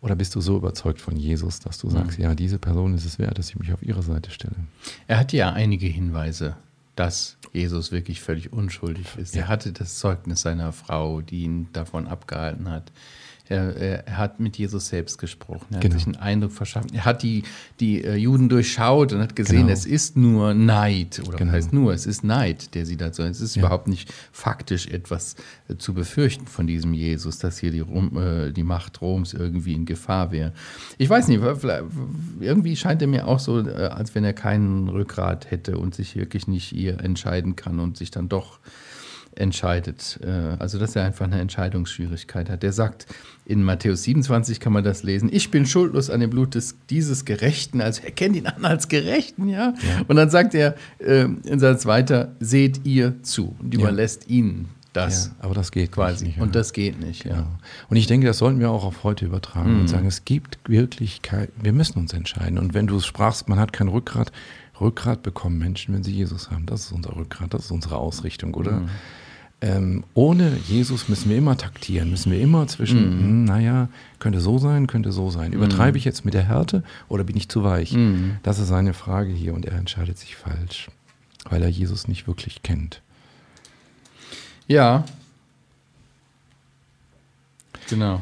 Oder 0.00 0.16
bist 0.16 0.34
du 0.34 0.40
so 0.40 0.56
überzeugt 0.56 1.00
von 1.00 1.16
Jesus, 1.16 1.60
dass 1.60 1.78
du 1.78 1.88
sagst, 1.88 2.18
mhm. 2.18 2.24
ja, 2.24 2.34
diese 2.34 2.58
Person 2.58 2.94
ist 2.94 3.04
es 3.04 3.20
wert, 3.20 3.38
dass 3.38 3.50
ich 3.50 3.58
mich 3.58 3.72
auf 3.72 3.82
ihre 3.82 4.02
Seite 4.02 4.30
stelle? 4.30 4.56
Er 5.06 5.18
hatte 5.18 5.36
ja 5.36 5.52
einige 5.52 5.86
Hinweise, 5.86 6.56
dass 6.96 7.36
Jesus 7.52 7.92
wirklich 7.92 8.20
völlig 8.20 8.52
unschuldig 8.52 9.06
ist. 9.16 9.34
Ja. 9.34 9.42
Er 9.42 9.48
hatte 9.48 9.72
das 9.72 9.98
Zeugnis 9.98 10.42
seiner 10.42 10.72
Frau, 10.72 11.20
die 11.20 11.42
ihn 11.42 11.68
davon 11.72 12.08
abgehalten 12.08 12.68
hat. 12.68 12.90
Er, 13.48 13.76
er, 13.76 14.16
hat 14.16 14.40
mit 14.40 14.56
Jesus 14.56 14.88
selbst 14.88 15.18
gesprochen. 15.18 15.66
Er 15.72 15.80
genau. 15.80 15.94
hat 15.94 16.00
sich 16.00 16.06
einen 16.06 16.16
Eindruck 16.16 16.52
verschafft. 16.52 16.92
Er 16.92 17.04
hat 17.04 17.22
die, 17.22 17.42
die 17.80 18.02
äh, 18.02 18.14
Juden 18.14 18.48
durchschaut 18.48 19.12
und 19.12 19.20
hat 19.20 19.36
gesehen, 19.36 19.62
genau. 19.62 19.72
es 19.72 19.84
ist 19.84 20.16
nur 20.16 20.54
Neid. 20.54 21.20
Oder 21.26 21.38
genau. 21.38 21.52
heißt 21.52 21.72
nur, 21.72 21.92
es 21.92 22.06
ist 22.06 22.24
Neid, 22.24 22.74
der 22.74 22.86
sie 22.86 22.96
dazu. 22.96 23.22
Es 23.22 23.40
ist 23.40 23.56
ja. 23.56 23.62
überhaupt 23.62 23.88
nicht 23.88 24.12
faktisch 24.30 24.86
etwas 24.86 25.36
äh, 25.68 25.76
zu 25.76 25.92
befürchten 25.92 26.46
von 26.46 26.66
diesem 26.66 26.94
Jesus, 26.94 27.38
dass 27.38 27.58
hier 27.58 27.72
die, 27.72 27.80
Rom, 27.80 28.16
äh, 28.16 28.52
die 28.52 28.62
Macht 28.62 29.00
Roms 29.00 29.34
irgendwie 29.34 29.74
in 29.74 29.86
Gefahr 29.86 30.30
wäre. 30.30 30.52
Ich 30.98 31.10
weiß 31.10 31.28
nicht, 31.28 31.42
irgendwie 32.40 32.76
scheint 32.76 33.02
er 33.02 33.08
mir 33.08 33.26
auch 33.26 33.40
so, 33.40 33.60
äh, 33.60 33.86
als 33.86 34.14
wenn 34.14 34.24
er 34.24 34.32
keinen 34.32 34.88
Rückgrat 34.88 35.50
hätte 35.50 35.78
und 35.78 35.94
sich 35.94 36.16
wirklich 36.16 36.46
nicht 36.46 36.72
ihr 36.72 37.00
entscheiden 37.00 37.56
kann 37.56 37.80
und 37.80 37.96
sich 37.96 38.10
dann 38.10 38.28
doch 38.28 38.60
entscheidet. 39.36 40.20
Äh, 40.22 40.56
also, 40.58 40.78
dass 40.78 40.96
er 40.96 41.04
einfach 41.04 41.26
eine 41.26 41.40
Entscheidungsschwierigkeit 41.40 42.50
hat. 42.50 42.62
Der 42.62 42.72
sagt, 42.72 43.06
in 43.44 43.62
Matthäus 43.62 44.04
27 44.04 44.60
kann 44.60 44.72
man 44.72 44.84
das 44.84 45.02
lesen, 45.02 45.28
ich 45.32 45.50
bin 45.50 45.66
schuldlos 45.66 46.10
an 46.10 46.20
dem 46.20 46.30
Blut 46.30 46.54
des, 46.54 46.76
dieses 46.90 47.24
Gerechten, 47.24 47.80
also 47.80 48.02
er 48.04 48.12
kennt 48.12 48.36
ihn 48.36 48.46
an 48.46 48.64
als 48.64 48.88
Gerechten, 48.88 49.48
ja. 49.48 49.74
ja. 49.82 50.02
Und 50.06 50.16
dann 50.16 50.30
sagt 50.30 50.54
er 50.54 50.76
äh, 50.98 51.24
in 51.44 51.58
Satz 51.58 51.86
weiter, 51.86 52.32
seht 52.40 52.86
ihr 52.86 53.22
zu 53.22 53.56
und 53.58 53.74
überlässt 53.74 54.24
ja. 54.28 54.36
ihnen 54.36 54.68
das. 54.92 55.26
Ja, 55.26 55.44
aber 55.46 55.54
das 55.54 55.72
geht 55.72 55.90
quasi 55.90 56.26
nicht. 56.26 56.38
Und 56.38 56.54
das 56.54 56.72
geht 56.72 57.00
nicht, 57.00 57.24
genau. 57.24 57.34
ja. 57.36 57.58
Und 57.88 57.96
ich 57.96 58.06
denke, 58.06 58.26
das 58.26 58.38
sollten 58.38 58.60
wir 58.60 58.70
auch 58.70 58.84
auf 58.84 59.02
heute 59.04 59.24
übertragen 59.24 59.74
mhm. 59.74 59.80
und 59.80 59.88
sagen, 59.88 60.06
es 60.06 60.24
gibt 60.24 60.58
wirklich, 60.68 61.22
kein, 61.22 61.48
wir 61.60 61.72
müssen 61.72 61.98
uns 61.98 62.12
entscheiden. 62.12 62.58
Und 62.58 62.74
wenn 62.74 62.86
du 62.86 62.96
es 62.96 63.06
sprachst, 63.06 63.48
man 63.48 63.58
hat 63.58 63.72
kein 63.72 63.88
Rückgrat, 63.88 64.30
Rückgrat 64.80 65.22
bekommen 65.22 65.58
Menschen, 65.58 65.94
wenn 65.94 66.02
sie 66.02 66.12
Jesus 66.12 66.50
haben. 66.50 66.66
Das 66.66 66.86
ist 66.86 66.92
unser 66.92 67.16
Rückgrat, 67.16 67.54
das 67.54 67.66
ist 67.66 67.70
unsere 67.70 67.96
Ausrichtung, 67.96 68.54
oder? 68.54 68.72
Mhm 68.72 68.88
ähm, 69.62 70.02
ohne 70.14 70.56
Jesus 70.66 71.08
müssen 71.08 71.30
wir 71.30 71.38
immer 71.38 71.56
taktieren, 71.56 72.10
müssen 72.10 72.32
wir 72.32 72.40
immer 72.40 72.66
zwischen, 72.66 72.98
mm. 72.98 73.14
mh, 73.14 73.20
hm, 73.20 73.44
naja, 73.44 73.88
könnte 74.18 74.40
so 74.40 74.58
sein, 74.58 74.88
könnte 74.88 75.12
so 75.12 75.30
sein. 75.30 75.52
Übertreibe 75.52 75.96
mm. 75.96 75.98
ich 75.98 76.04
jetzt 76.04 76.24
mit 76.24 76.34
der 76.34 76.42
Härte 76.42 76.82
oder 77.08 77.22
bin 77.22 77.36
ich 77.36 77.48
zu 77.48 77.62
weich? 77.62 77.92
Mm. 77.92 78.32
Das 78.42 78.58
ist 78.58 78.66
seine 78.66 78.92
Frage 78.92 79.30
hier 79.30 79.54
und 79.54 79.64
er 79.64 79.78
entscheidet 79.78 80.18
sich 80.18 80.34
falsch, 80.34 80.90
weil 81.48 81.62
er 81.62 81.68
Jesus 81.68 82.08
nicht 82.08 82.26
wirklich 82.26 82.62
kennt. 82.64 83.02
Ja. 84.66 85.04
Genau. 87.88 88.20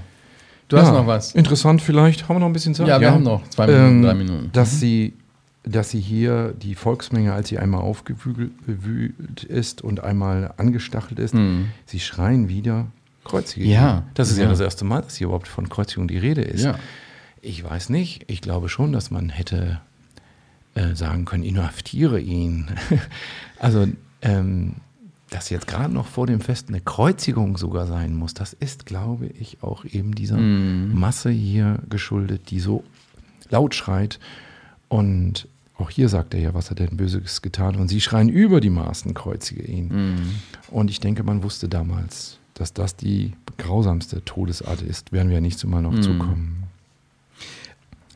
Du 0.69 0.77
ja, 0.77 0.83
hast 0.83 0.93
noch 0.93 1.07
was. 1.07 1.35
Interessant 1.35 1.81
vielleicht. 1.81 2.29
Haben 2.29 2.37
wir 2.37 2.41
noch 2.41 2.47
ein 2.49 2.53
bisschen 2.53 2.75
Zeit? 2.75 2.87
Ja, 2.87 3.01
wir 3.01 3.09
ja. 3.09 3.15
haben 3.15 3.25
noch 3.25 3.49
zwei 3.49 3.67
Minuten, 3.67 3.87
ähm, 3.87 4.03
drei 4.03 4.15
Minuten. 4.15 4.51
Dass 4.53 4.75
mhm. 4.75 4.77
sie 4.77 5.13
dass 5.63 5.91
sie 5.91 6.01
hier 6.01 6.55
die 6.55 6.75
Volksmenge, 6.75 7.33
als 7.33 7.49
sie 7.49 7.59
einmal 7.59 7.83
aufgewühlt 7.83 9.45
ist 9.45 9.83
und 9.83 10.03
einmal 10.03 10.55
angestachelt 10.57 11.19
ist, 11.19 11.35
mhm. 11.35 11.69
sie 11.87 12.01
schreien 12.01 12.49
wieder 12.49 12.87
Kreuzige. 13.25 13.67
Ja. 13.67 14.05
Das 14.15 14.31
ist 14.31 14.39
ja. 14.39 14.45
ja. 14.45 14.51
das 14.51 14.61
erste 14.61 14.85
Mal, 14.85 15.03
dass 15.03 15.17
hier 15.17 15.27
überhaupt 15.27 15.49
von 15.49 15.69
Kreuzigung 15.69 16.09
die 16.09 16.19
Rede 16.19 16.43
ist. 16.43 16.65
Ja. 16.65 16.79
Ich 17.43 17.63
weiß 17.63 17.91
nicht. 17.91 18.25
Ich 18.29 18.41
glaube 18.41 18.69
schon, 18.69 18.93
dass 18.93 19.11
man 19.11 19.29
hätte 19.29 19.81
äh, 20.75 20.95
sagen 20.95 21.27
können, 21.27 21.45
inhaftiere 21.45 22.21
ihn. 22.21 22.69
also, 23.59 23.87
ähm, 24.23 24.77
dass 25.29 25.49
jetzt 25.51 25.69
gerade 25.69 25.93
noch 25.93 26.07
vor 26.07 26.27
dem 26.27 26.41
Fest 26.41 26.69
eine 26.69 26.81
Kreuzigung 26.81 27.57
sogar 27.57 27.87
sein 27.87 28.15
muss, 28.15 28.35
das 28.35 28.53
ist, 28.53 28.85
glaube 28.85 29.27
ich, 29.27 29.63
auch 29.63 29.85
eben 29.85 30.15
dieser 30.15 30.39
mhm. 30.39 30.99
Masse 30.99 31.31
hier 31.31 31.79
geschuldet, 31.89 32.51
die 32.51 32.61
so 32.61 32.83
laut 33.49 33.75
schreit 33.75 34.19
und 34.91 35.49
auch 35.79 35.89
hier 35.89 36.11
sagt 36.11 36.35
er 36.35 36.41
ja, 36.41 36.53
was 36.53 36.71
hat 36.71 36.79
er 36.81 36.89
denn 36.89 36.99
Böses 36.99 37.41
getan? 37.41 37.77
Und 37.77 37.89
sie 37.89 38.03
schreien 38.03 38.29
über 38.29 38.61
die 38.61 38.69
Maßen, 38.69 39.15
kreuzige 39.15 39.63
ihn. 39.63 39.89
Mhm. 39.89 40.19
Und 40.69 40.91
ich 40.91 41.01
denke, 41.01 41.23
man 41.23 41.43
wusste 41.43 41.71
damals, 41.71 42.37
dass 42.53 42.75
das 42.75 42.97
die 42.97 43.33
grausamste 43.57 44.23
Todesart 44.23 44.83
ist, 44.83 45.11
werden 45.13 45.29
wir 45.29 45.37
ja 45.37 45.41
nächstes 45.41 45.71
Mal 45.71 45.81
noch 45.81 45.93
Mhm. 45.93 46.03
zukommen. 46.03 46.57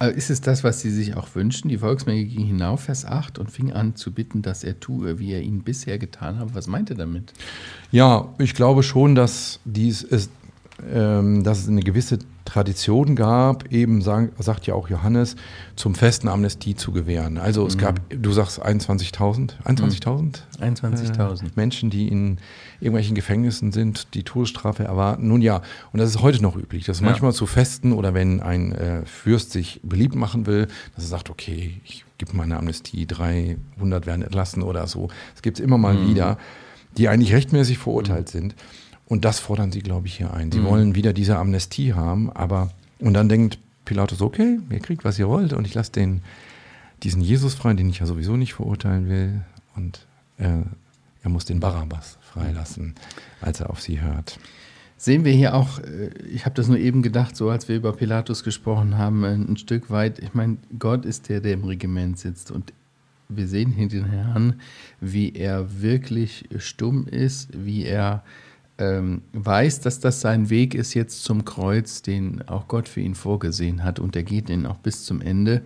Aber 0.01 0.13
ist 0.13 0.29
es 0.29 0.41
das, 0.43 0.65
was 0.65 0.81
Sie 0.81 0.91
sich 0.91 1.17
auch 1.17 1.35
wünschen? 1.35 1.69
Die 1.69 1.79
Volksmenge 1.79 2.25
ging 2.25 2.45
hinauf, 2.45 2.81
Vers 2.83 3.05
8, 3.07 3.39
und 3.39 3.51
fing 3.51 3.73
an 3.73 3.95
zu 3.97 4.13
bitten, 4.13 4.43
dass 4.43 4.65
er 4.65 4.79
tue, 4.81 5.19
wie 5.19 5.33
er 5.33 5.41
ihnen 5.41 5.63
bisher 5.63 5.99
getan 5.99 6.39
habe. 6.39 6.55
Was 6.55 6.67
meint 6.67 6.91
er 6.91 6.97
damit? 6.97 7.33
Ja, 7.93 8.29
ich 8.39 8.55
glaube 8.55 8.83
schon, 8.83 9.15
dass 9.15 9.61
dies 9.65 10.03
ist, 10.03 10.31
dass 10.79 11.59
es 11.61 11.69
eine 11.69 11.83
gewisse 11.83 12.19
Tradition 12.45 13.15
gab, 13.17 13.73
eben 13.73 14.03
sagen, 14.03 14.33
sagt 14.39 14.67
ja 14.67 14.75
auch 14.75 14.89
Johannes, 14.89 15.37
zum 15.77 15.95
festen 15.95 16.29
Amnestie 16.29 16.75
zu 16.75 16.93
gewähren. 16.93 17.39
Also 17.39 17.67
es 17.67 17.79
gab, 17.79 18.01
du 18.11 18.33
sagst 18.33 18.63
21.000, 18.63 19.53
21.000 19.65 20.41
21.000. 20.61 21.45
äh, 21.45 21.51
Menschen, 21.55 21.91
die 21.91 22.09
in 22.09 22.39
irgendwelchen 22.81 23.15
Gefängnissen 23.15 23.73
sind, 23.73 24.15
die 24.15 24.25
Todesstrafe 24.25 24.85
erwarten. 24.85 25.29
Nun 25.29 25.41
ja, 25.43 25.63
und 25.93 26.01
das 26.01 26.11
ist 26.11 26.21
heute 26.23 26.43
noch 26.43 26.57
üblich, 26.57 26.85
dass 26.85 27.01
Ja. 27.01 27.07
manchmal 27.07 27.33
zu 27.33 27.47
Festen 27.47 27.93
oder 27.93 28.13
wenn 28.13 28.41
ein 28.41 28.73
äh, 28.73 29.07
Fürst 29.07 29.53
sich 29.53 29.81
beliebt 29.83 30.15
machen 30.17 30.47
will, 30.47 30.67
dass 30.97 31.05
er 31.05 31.09
sagt, 31.09 31.31
okay, 31.31 31.81
ich 31.85 32.05
gebe 32.19 32.37
mal 32.37 32.43
eine 32.43 32.59
Amnestie, 32.59 33.07
300 33.07 34.07
werden 34.07 34.23
entlassen 34.23 34.63
oder 34.63 34.87
so. 34.87 35.09
Es 35.35 35.41
gibt 35.43 35.59
es 35.59 35.65
immer 35.65 35.79
mal 35.79 36.09
wieder, 36.09 36.37
die 36.99 37.09
eigentlich 37.09 37.33
rechtmäßig 37.33 37.79
verurteilt 37.79 38.29
sind. 38.29 38.55
Und 39.07 39.25
das 39.25 39.39
fordern 39.39 39.71
sie, 39.71 39.81
glaube 39.81 40.07
ich, 40.07 40.17
hier 40.17 40.33
ein. 40.33 40.51
Sie 40.51 40.65
wollen 40.65 40.95
wieder 40.95 41.13
diese 41.13 41.37
Amnestie 41.37 41.93
haben, 41.93 42.31
aber 42.31 42.71
und 43.01 43.15
dann 43.15 43.29
denkt 43.29 43.59
Pilatus, 43.85 44.23
okay, 44.23 44.59
ihr 44.71 44.81
kriegt, 44.81 45.05
was 45.05 45.19
ihr 45.19 45.29
wollt, 45.29 45.53
und 45.53 45.67
ich 45.67 45.75
lasse 45.75 45.93
den 45.93 46.23
diesen 47.03 47.21
Jesus 47.21 47.55
frei, 47.55 47.75
den 47.75 47.89
ich 47.91 47.99
ja 47.99 48.07
sowieso 48.07 48.37
nicht 48.37 48.55
verurteilen 48.55 49.09
will. 49.09 49.43
Und 49.77 50.07
äh, 50.39 50.63
er 51.23 51.31
muss 51.31 51.45
den 51.45 51.61
Barabbas 51.61 52.19
freilassen, 52.23 52.95
als 53.41 53.61
er 53.61 53.71
auf 53.71 53.81
sie 53.81 54.01
hört. 54.01 54.39
Sehen 54.97 55.25
wir 55.25 55.33
hier 55.33 55.55
auch, 55.55 55.81
äh, 55.81 56.11
ich 56.33 56.47
habe 56.47 56.55
das 56.55 56.69
nur 56.69 56.79
eben 56.79 57.03
gedacht, 57.03 57.37
so 57.37 57.51
als 57.51 57.69
wir 57.69 57.77
über 57.77 57.93
Pilatus 57.93 58.43
gesprochen 58.43 58.97
haben, 58.97 59.25
äh, 59.25 59.35
ein 59.35 59.57
Stück 59.57 59.91
weit, 59.91 60.19
ich 60.19 60.35
meine, 60.35 60.57
Gott 60.79 61.05
ist 61.05 61.29
der, 61.29 61.41
der 61.41 61.53
im 61.53 61.65
Regiment 61.65 62.19
sitzt 62.19 62.51
und 62.51 62.73
wir 63.29 63.49
sehen 63.49 63.73
hier 63.73 63.89
den 63.89 64.05
Herrn, 64.07 64.61
wie 65.01 65.35
er 65.35 65.83
wirklich 65.83 66.45
stumm 66.59 67.07
ist, 67.07 67.49
wie 67.53 67.85
er 67.85 68.23
ähm, 68.79 69.23
weiß, 69.33 69.81
dass 69.81 70.01
das 70.01 70.21
sein 70.21 70.51
Weg 70.51 70.75
ist 70.75 70.95
jetzt 70.95 71.25
zum 71.25 71.45
Kreuz, 71.45 72.03
den 72.03 72.43
auch 72.49 72.69
Gott 72.69 72.89
für 72.89 73.01
ihn 73.01 73.15
vorgesehen 73.15 73.85
hat 73.85 74.01
und 74.01 74.17
er 74.17 74.23
geht 74.23 74.49
ihn 74.51 74.67
auch 74.67 74.79
bis 74.79 75.05
zum 75.05 75.21
Ende. 75.21 75.63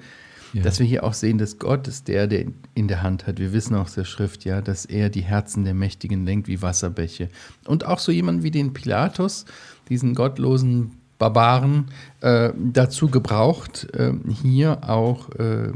Ja. 0.55 0.63
Dass 0.63 0.79
wir 0.79 0.87
hier 0.87 1.05
auch 1.05 1.13
sehen, 1.13 1.37
dass 1.37 1.59
Gott 1.59 1.87
ist 1.89 2.09
der, 2.09 2.27
der 2.27 2.47
in 2.75 2.89
der 2.89 3.03
Hand 3.03 3.27
hat. 3.27 3.39
Wir 3.39 3.53
wissen 3.53 3.75
aus 3.75 3.95
der 3.95 4.05
Schrift 4.05 4.47
ja, 4.47 4.63
dass 4.63 4.87
er 4.87 5.11
die 5.11 5.21
Herzen 5.21 5.65
der 5.65 5.75
Mächtigen 5.75 6.25
lenkt 6.25 6.49
wie 6.49 6.63
Wasserbäche. 6.63 7.29
Und 7.67 7.85
auch 7.85 7.99
so 7.99 8.13
jemand 8.13 8.43
wie 8.43 8.51
den 8.51 8.73
Pilatus, 8.73 9.45
diesen 9.91 10.15
gottlosen 10.15 10.93
Barbaren, 11.19 11.91
äh, 12.23 12.51
dazu 12.57 13.09
gebraucht, 13.09 13.89
äh, 13.93 14.15
hier 14.43 14.89
auch 14.89 15.29
äh, 15.35 15.73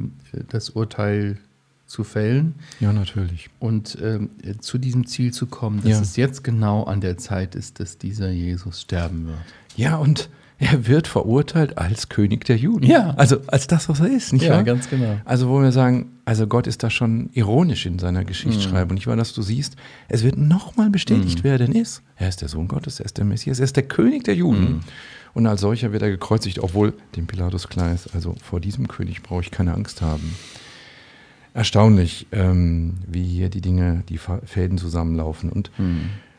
das 0.48 0.70
Urteil 0.70 1.34
zu 1.34 1.51
fällen 2.04 2.54
Ja, 2.80 2.92
natürlich. 2.92 3.50
und 3.58 3.98
ähm, 4.02 4.30
zu 4.60 4.78
diesem 4.78 5.06
Ziel 5.06 5.32
zu 5.32 5.46
kommen, 5.46 5.78
dass 5.82 5.90
Ja. 5.90 6.00
es 6.00 6.16
jetzt 6.16 6.42
genau 6.42 6.84
an 6.84 7.00
der 7.02 7.18
Zeit 7.18 7.54
ist, 7.54 7.80
dass 7.80 7.98
dieser 7.98 8.30
Jesus 8.30 8.80
sterben 8.80 9.26
wird. 9.26 9.38
Ja, 9.76 9.96
und 9.96 10.28
er 10.58 10.86
wird 10.86 11.08
verurteilt 11.08 11.76
als 11.76 12.08
König 12.08 12.44
der 12.44 12.56
Juden. 12.56 12.86
Ja. 12.86 13.10
Also 13.16 13.38
als 13.48 13.66
das, 13.66 13.88
was 13.88 14.00
er 14.00 14.06
ist, 14.06 14.32
nicht 14.32 14.44
Ja, 14.44 14.52
wahr? 14.54 14.62
ganz 14.64 14.88
genau. 14.88 15.18
Also 15.24 15.48
wo 15.48 15.60
wir 15.60 15.72
sagen, 15.72 16.12
also 16.24 16.46
Gott 16.46 16.66
ist 16.68 16.82
da 16.84 16.88
schon 16.90 17.30
ironisch 17.32 17.84
in 17.84 17.98
seiner 17.98 18.24
Geschichtsschreibung. 18.24 18.94
Nicht 18.94 19.06
wahr, 19.08 19.16
dass 19.16 19.32
du 19.34 19.42
siehst, 19.42 19.74
es 20.08 20.22
wird 20.22 20.36
nochmal 20.38 20.88
bestätigt, 20.88 21.42
wer 21.42 21.52
er 21.52 21.58
denn 21.58 21.72
ist. 21.72 22.02
Er 22.16 22.28
ist 22.28 22.40
der 22.42 22.48
Sohn 22.48 22.68
Gottes, 22.68 23.00
er 23.00 23.06
ist 23.06 23.18
der 23.18 23.24
Messias, 23.24 23.58
er 23.58 23.64
ist 23.64 23.74
der 23.76 23.82
König 23.88 24.22
der 24.24 24.36
Juden. 24.36 24.80
Und 25.34 25.46
als 25.46 25.62
solcher 25.62 25.92
wird 25.92 26.02
er 26.02 26.10
gekreuzigt, 26.10 26.58
obwohl 26.60 26.92
dem 27.16 27.26
Pilatus 27.26 27.68
klar 27.68 27.92
ist, 27.92 28.14
also 28.14 28.36
vor 28.42 28.60
diesem 28.60 28.86
König 28.86 29.22
brauche 29.22 29.40
ich 29.40 29.50
keine 29.50 29.72
Angst 29.74 30.00
haben. 30.02 30.34
Erstaunlich, 31.54 32.26
ähm, 32.32 32.94
wie 33.06 33.24
hier 33.24 33.48
die 33.50 33.60
Dinge, 33.60 34.04
die 34.08 34.18
Fäden 34.18 34.78
zusammenlaufen. 34.78 35.50
Und 35.50 35.70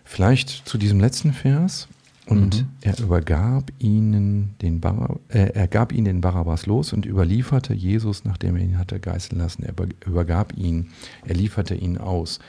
vielleicht 0.04 0.50
zu 0.68 0.78
diesem 0.78 1.00
letzten 1.00 1.34
Vers. 1.34 1.88
Und 2.26 2.66
er 2.82 2.98
übergab 3.00 3.70
ihnen 3.80 4.56
den 4.62 4.80
Bar 4.80 5.20
äh, 5.28 5.52
er 5.54 5.68
gab 5.68 5.92
ihnen 5.92 6.06
den 6.06 6.22
Barabbas 6.22 6.66
los 6.66 6.94
und 6.94 7.06
überlieferte 7.06 7.74
Jesus, 7.74 8.24
nachdem 8.24 8.56
er 8.56 8.64
ihn 8.64 8.78
hatte 8.78 8.98
geißeln 9.02 9.38
lassen. 9.42 9.64
Er 9.64 9.72
über- 9.72 9.90
übergab 10.06 10.54
ihn, 10.56 10.88
er 11.26 11.36
lieferte 11.36 11.76
ihn 11.76 11.98
aus. 11.98 12.40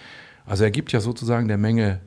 Also 0.47 0.63
er 0.63 0.71
gibt 0.71 0.93
ja 0.93 1.01
sozusagen 1.01 1.49
der 1.49 1.59
Menge 1.59 1.99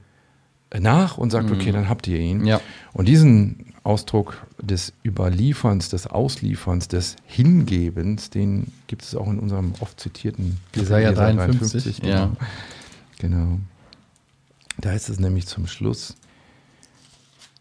nach 0.80 1.17
und 1.17 1.30
sagt, 1.32 1.52
okay, 1.52 1.74
dann 1.74 1.89
habt 1.89 2.08
ihr 2.08 2.20
ihn. 2.20 2.46
Ja. 2.46 2.62
Und 2.93 3.10
diesen 3.10 3.66
Ausdruck 3.88 4.45
des 4.62 4.91
Überlieferns, 5.06 5.88
des 5.89 6.08
Auslieferns, 6.08 6.88
des 6.89 7.15
Hingebens, 7.26 8.30
den 8.30 8.71
gibt 8.88 9.04
es 9.04 9.15
auch 9.15 9.28
in 9.28 9.39
unserem 9.39 9.73
oft 9.80 10.00
zitierten 10.00 10.58
Jesaja 10.76 11.10
Jesaja 11.12 11.34
53, 11.34 12.02
genau. 12.02 12.13
ja. 12.13 12.32
Genau. 13.19 13.60
Da 14.80 14.91
ist 14.91 15.10
es 15.10 15.19
nämlich 15.19 15.47
zum 15.47 15.67
Schluss, 15.67 16.15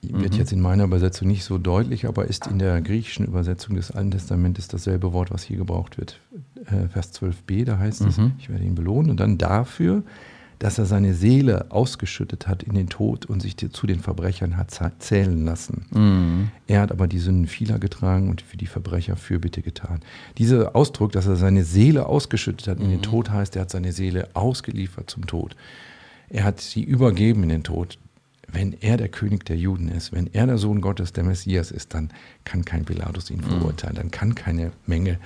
wird 0.02 0.32
Mhm. 0.32 0.38
jetzt 0.38 0.52
in 0.52 0.60
meiner 0.60 0.84
Übersetzung 0.84 1.28
nicht 1.28 1.44
so 1.44 1.58
deutlich, 1.58 2.06
aber 2.06 2.26
ist 2.26 2.46
in 2.46 2.58
der 2.58 2.80
griechischen 2.80 3.24
Übersetzung 3.26 3.76
des 3.76 3.90
Alten 3.90 4.10
Testamentes 4.10 4.68
dasselbe 4.68 5.12
Wort, 5.12 5.30
was 5.30 5.42
hier 5.44 5.56
gebraucht 5.56 5.96
wird. 5.96 6.20
Äh, 6.66 6.88
Vers 6.88 7.12
12b, 7.14 7.64
da 7.64 7.78
heißt 7.78 8.02
es, 8.02 8.18
Mhm. 8.18 8.32
ich 8.38 8.48
werde 8.50 8.64
ihn 8.64 8.74
belohnen 8.74 9.10
und 9.10 9.20
dann 9.20 9.38
dafür, 9.38 10.02
dass 10.58 10.78
er 10.78 10.86
seine 10.86 11.14
Seele 11.14 11.70
ausgeschüttet 11.70 12.48
hat 12.48 12.62
in 12.62 12.74
den 12.74 12.88
Tod 12.88 13.26
und 13.26 13.40
sich 13.42 13.56
zu 13.56 13.86
den 13.86 14.00
Verbrechern 14.00 14.56
hat 14.56 14.70
zählen 14.98 15.44
lassen. 15.44 15.86
Mhm. 15.90 16.48
Er 16.66 16.80
hat 16.80 16.92
aber 16.92 17.06
die 17.08 17.18
Sünden 17.18 17.46
vieler 17.46 17.78
getragen 17.78 18.30
und 18.30 18.40
für 18.42 18.56
die 18.56 18.66
Verbrecher 18.66 19.16
Fürbitte 19.16 19.62
getan. 19.62 20.00
Dieser 20.38 20.74
Ausdruck, 20.74 21.12
dass 21.12 21.26
er 21.26 21.36
seine 21.36 21.64
Seele 21.64 22.06
ausgeschüttet 22.06 22.68
hat 22.68 22.80
in 22.80 22.90
den 22.90 23.02
Tod, 23.02 23.30
heißt, 23.30 23.56
er 23.56 23.62
hat 23.62 23.70
seine 23.70 23.92
Seele 23.92 24.28
ausgeliefert 24.34 25.10
zum 25.10 25.26
Tod. 25.26 25.56
Er 26.28 26.44
hat 26.44 26.60
sie 26.60 26.82
übergeben 26.82 27.42
in 27.44 27.50
den 27.50 27.62
Tod. 27.64 27.98
Wenn 28.48 28.72
er 28.80 28.96
der 28.96 29.08
König 29.08 29.44
der 29.44 29.56
Juden 29.56 29.88
ist, 29.88 30.12
wenn 30.12 30.28
er 30.32 30.46
der 30.46 30.56
Sohn 30.56 30.80
Gottes, 30.80 31.12
der 31.12 31.24
Messias 31.24 31.70
ist, 31.70 31.94
dann 31.94 32.10
kann 32.44 32.64
kein 32.64 32.84
Pilatus 32.84 33.28
ihn 33.30 33.40
verurteilen, 33.42 33.96
dann 33.96 34.10
kann 34.12 34.34
keine 34.36 34.70
Menge 34.86 35.18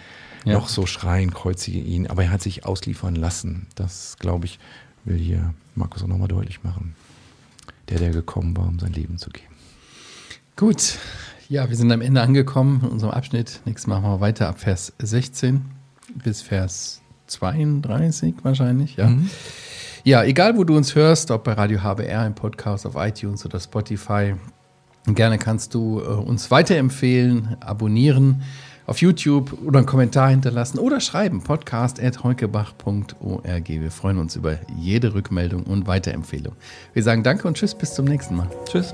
Ja. 0.44 0.54
noch 0.54 0.68
so 0.68 0.86
schreien, 0.86 1.32
kreuzige 1.32 1.78
ihn. 1.78 2.06
Aber 2.06 2.24
er 2.24 2.30
hat 2.30 2.40
sich 2.40 2.64
ausliefern 2.64 3.14
lassen. 3.14 3.66
Das, 3.74 4.16
glaube 4.18 4.46
ich, 4.46 4.58
will 5.04 5.16
hier 5.16 5.54
Markus 5.74 6.02
auch 6.02 6.08
nochmal 6.08 6.28
deutlich 6.28 6.62
machen. 6.62 6.94
Der, 7.88 7.98
der 7.98 8.10
gekommen 8.10 8.56
war, 8.56 8.68
um 8.68 8.78
sein 8.78 8.92
Leben 8.92 9.18
zu 9.18 9.30
geben. 9.30 9.54
Gut, 10.56 10.98
ja, 11.48 11.68
wir 11.68 11.76
sind 11.76 11.90
am 11.90 12.00
Ende 12.00 12.20
angekommen 12.20 12.80
in 12.84 12.90
unserem 12.90 13.12
Abschnitt. 13.12 13.60
Nächstes 13.64 13.88
Mal 13.88 14.00
machen 14.00 14.12
wir 14.12 14.20
weiter 14.20 14.48
ab 14.48 14.60
Vers 14.60 14.92
16 14.98 15.62
bis 16.22 16.42
Vers 16.42 17.00
32 17.26 18.34
wahrscheinlich, 18.42 18.96
ja. 18.96 19.08
Mhm. 19.08 19.30
Ja, 20.04 20.24
egal 20.24 20.56
wo 20.56 20.64
du 20.64 20.76
uns 20.76 20.94
hörst, 20.94 21.30
ob 21.30 21.44
bei 21.44 21.52
Radio 21.52 21.82
HBR, 21.82 22.26
im 22.26 22.34
Podcast, 22.34 22.86
auf 22.86 22.94
iTunes 22.96 23.44
oder 23.44 23.60
Spotify, 23.60 24.34
gerne 25.06 25.38
kannst 25.38 25.74
du 25.74 26.00
äh, 26.00 26.04
uns 26.04 26.50
weiterempfehlen, 26.50 27.56
abonnieren 27.60 28.42
auf 28.90 29.00
YouTube 29.00 29.56
oder 29.64 29.78
einen 29.78 29.86
Kommentar 29.86 30.28
hinterlassen 30.30 30.80
oder 30.80 31.00
schreiben 31.00 31.42
podcast.heukebach.org. 31.42 33.68
Wir 33.68 33.90
freuen 33.92 34.18
uns 34.18 34.34
über 34.34 34.58
jede 34.76 35.14
Rückmeldung 35.14 35.62
und 35.62 35.86
Weiterempfehlung. 35.86 36.56
Wir 36.92 37.04
sagen 37.04 37.22
Danke 37.22 37.46
und 37.46 37.56
Tschüss, 37.56 37.76
bis 37.76 37.94
zum 37.94 38.06
nächsten 38.06 38.34
Mal. 38.36 38.50
Tschüss. 38.66 38.92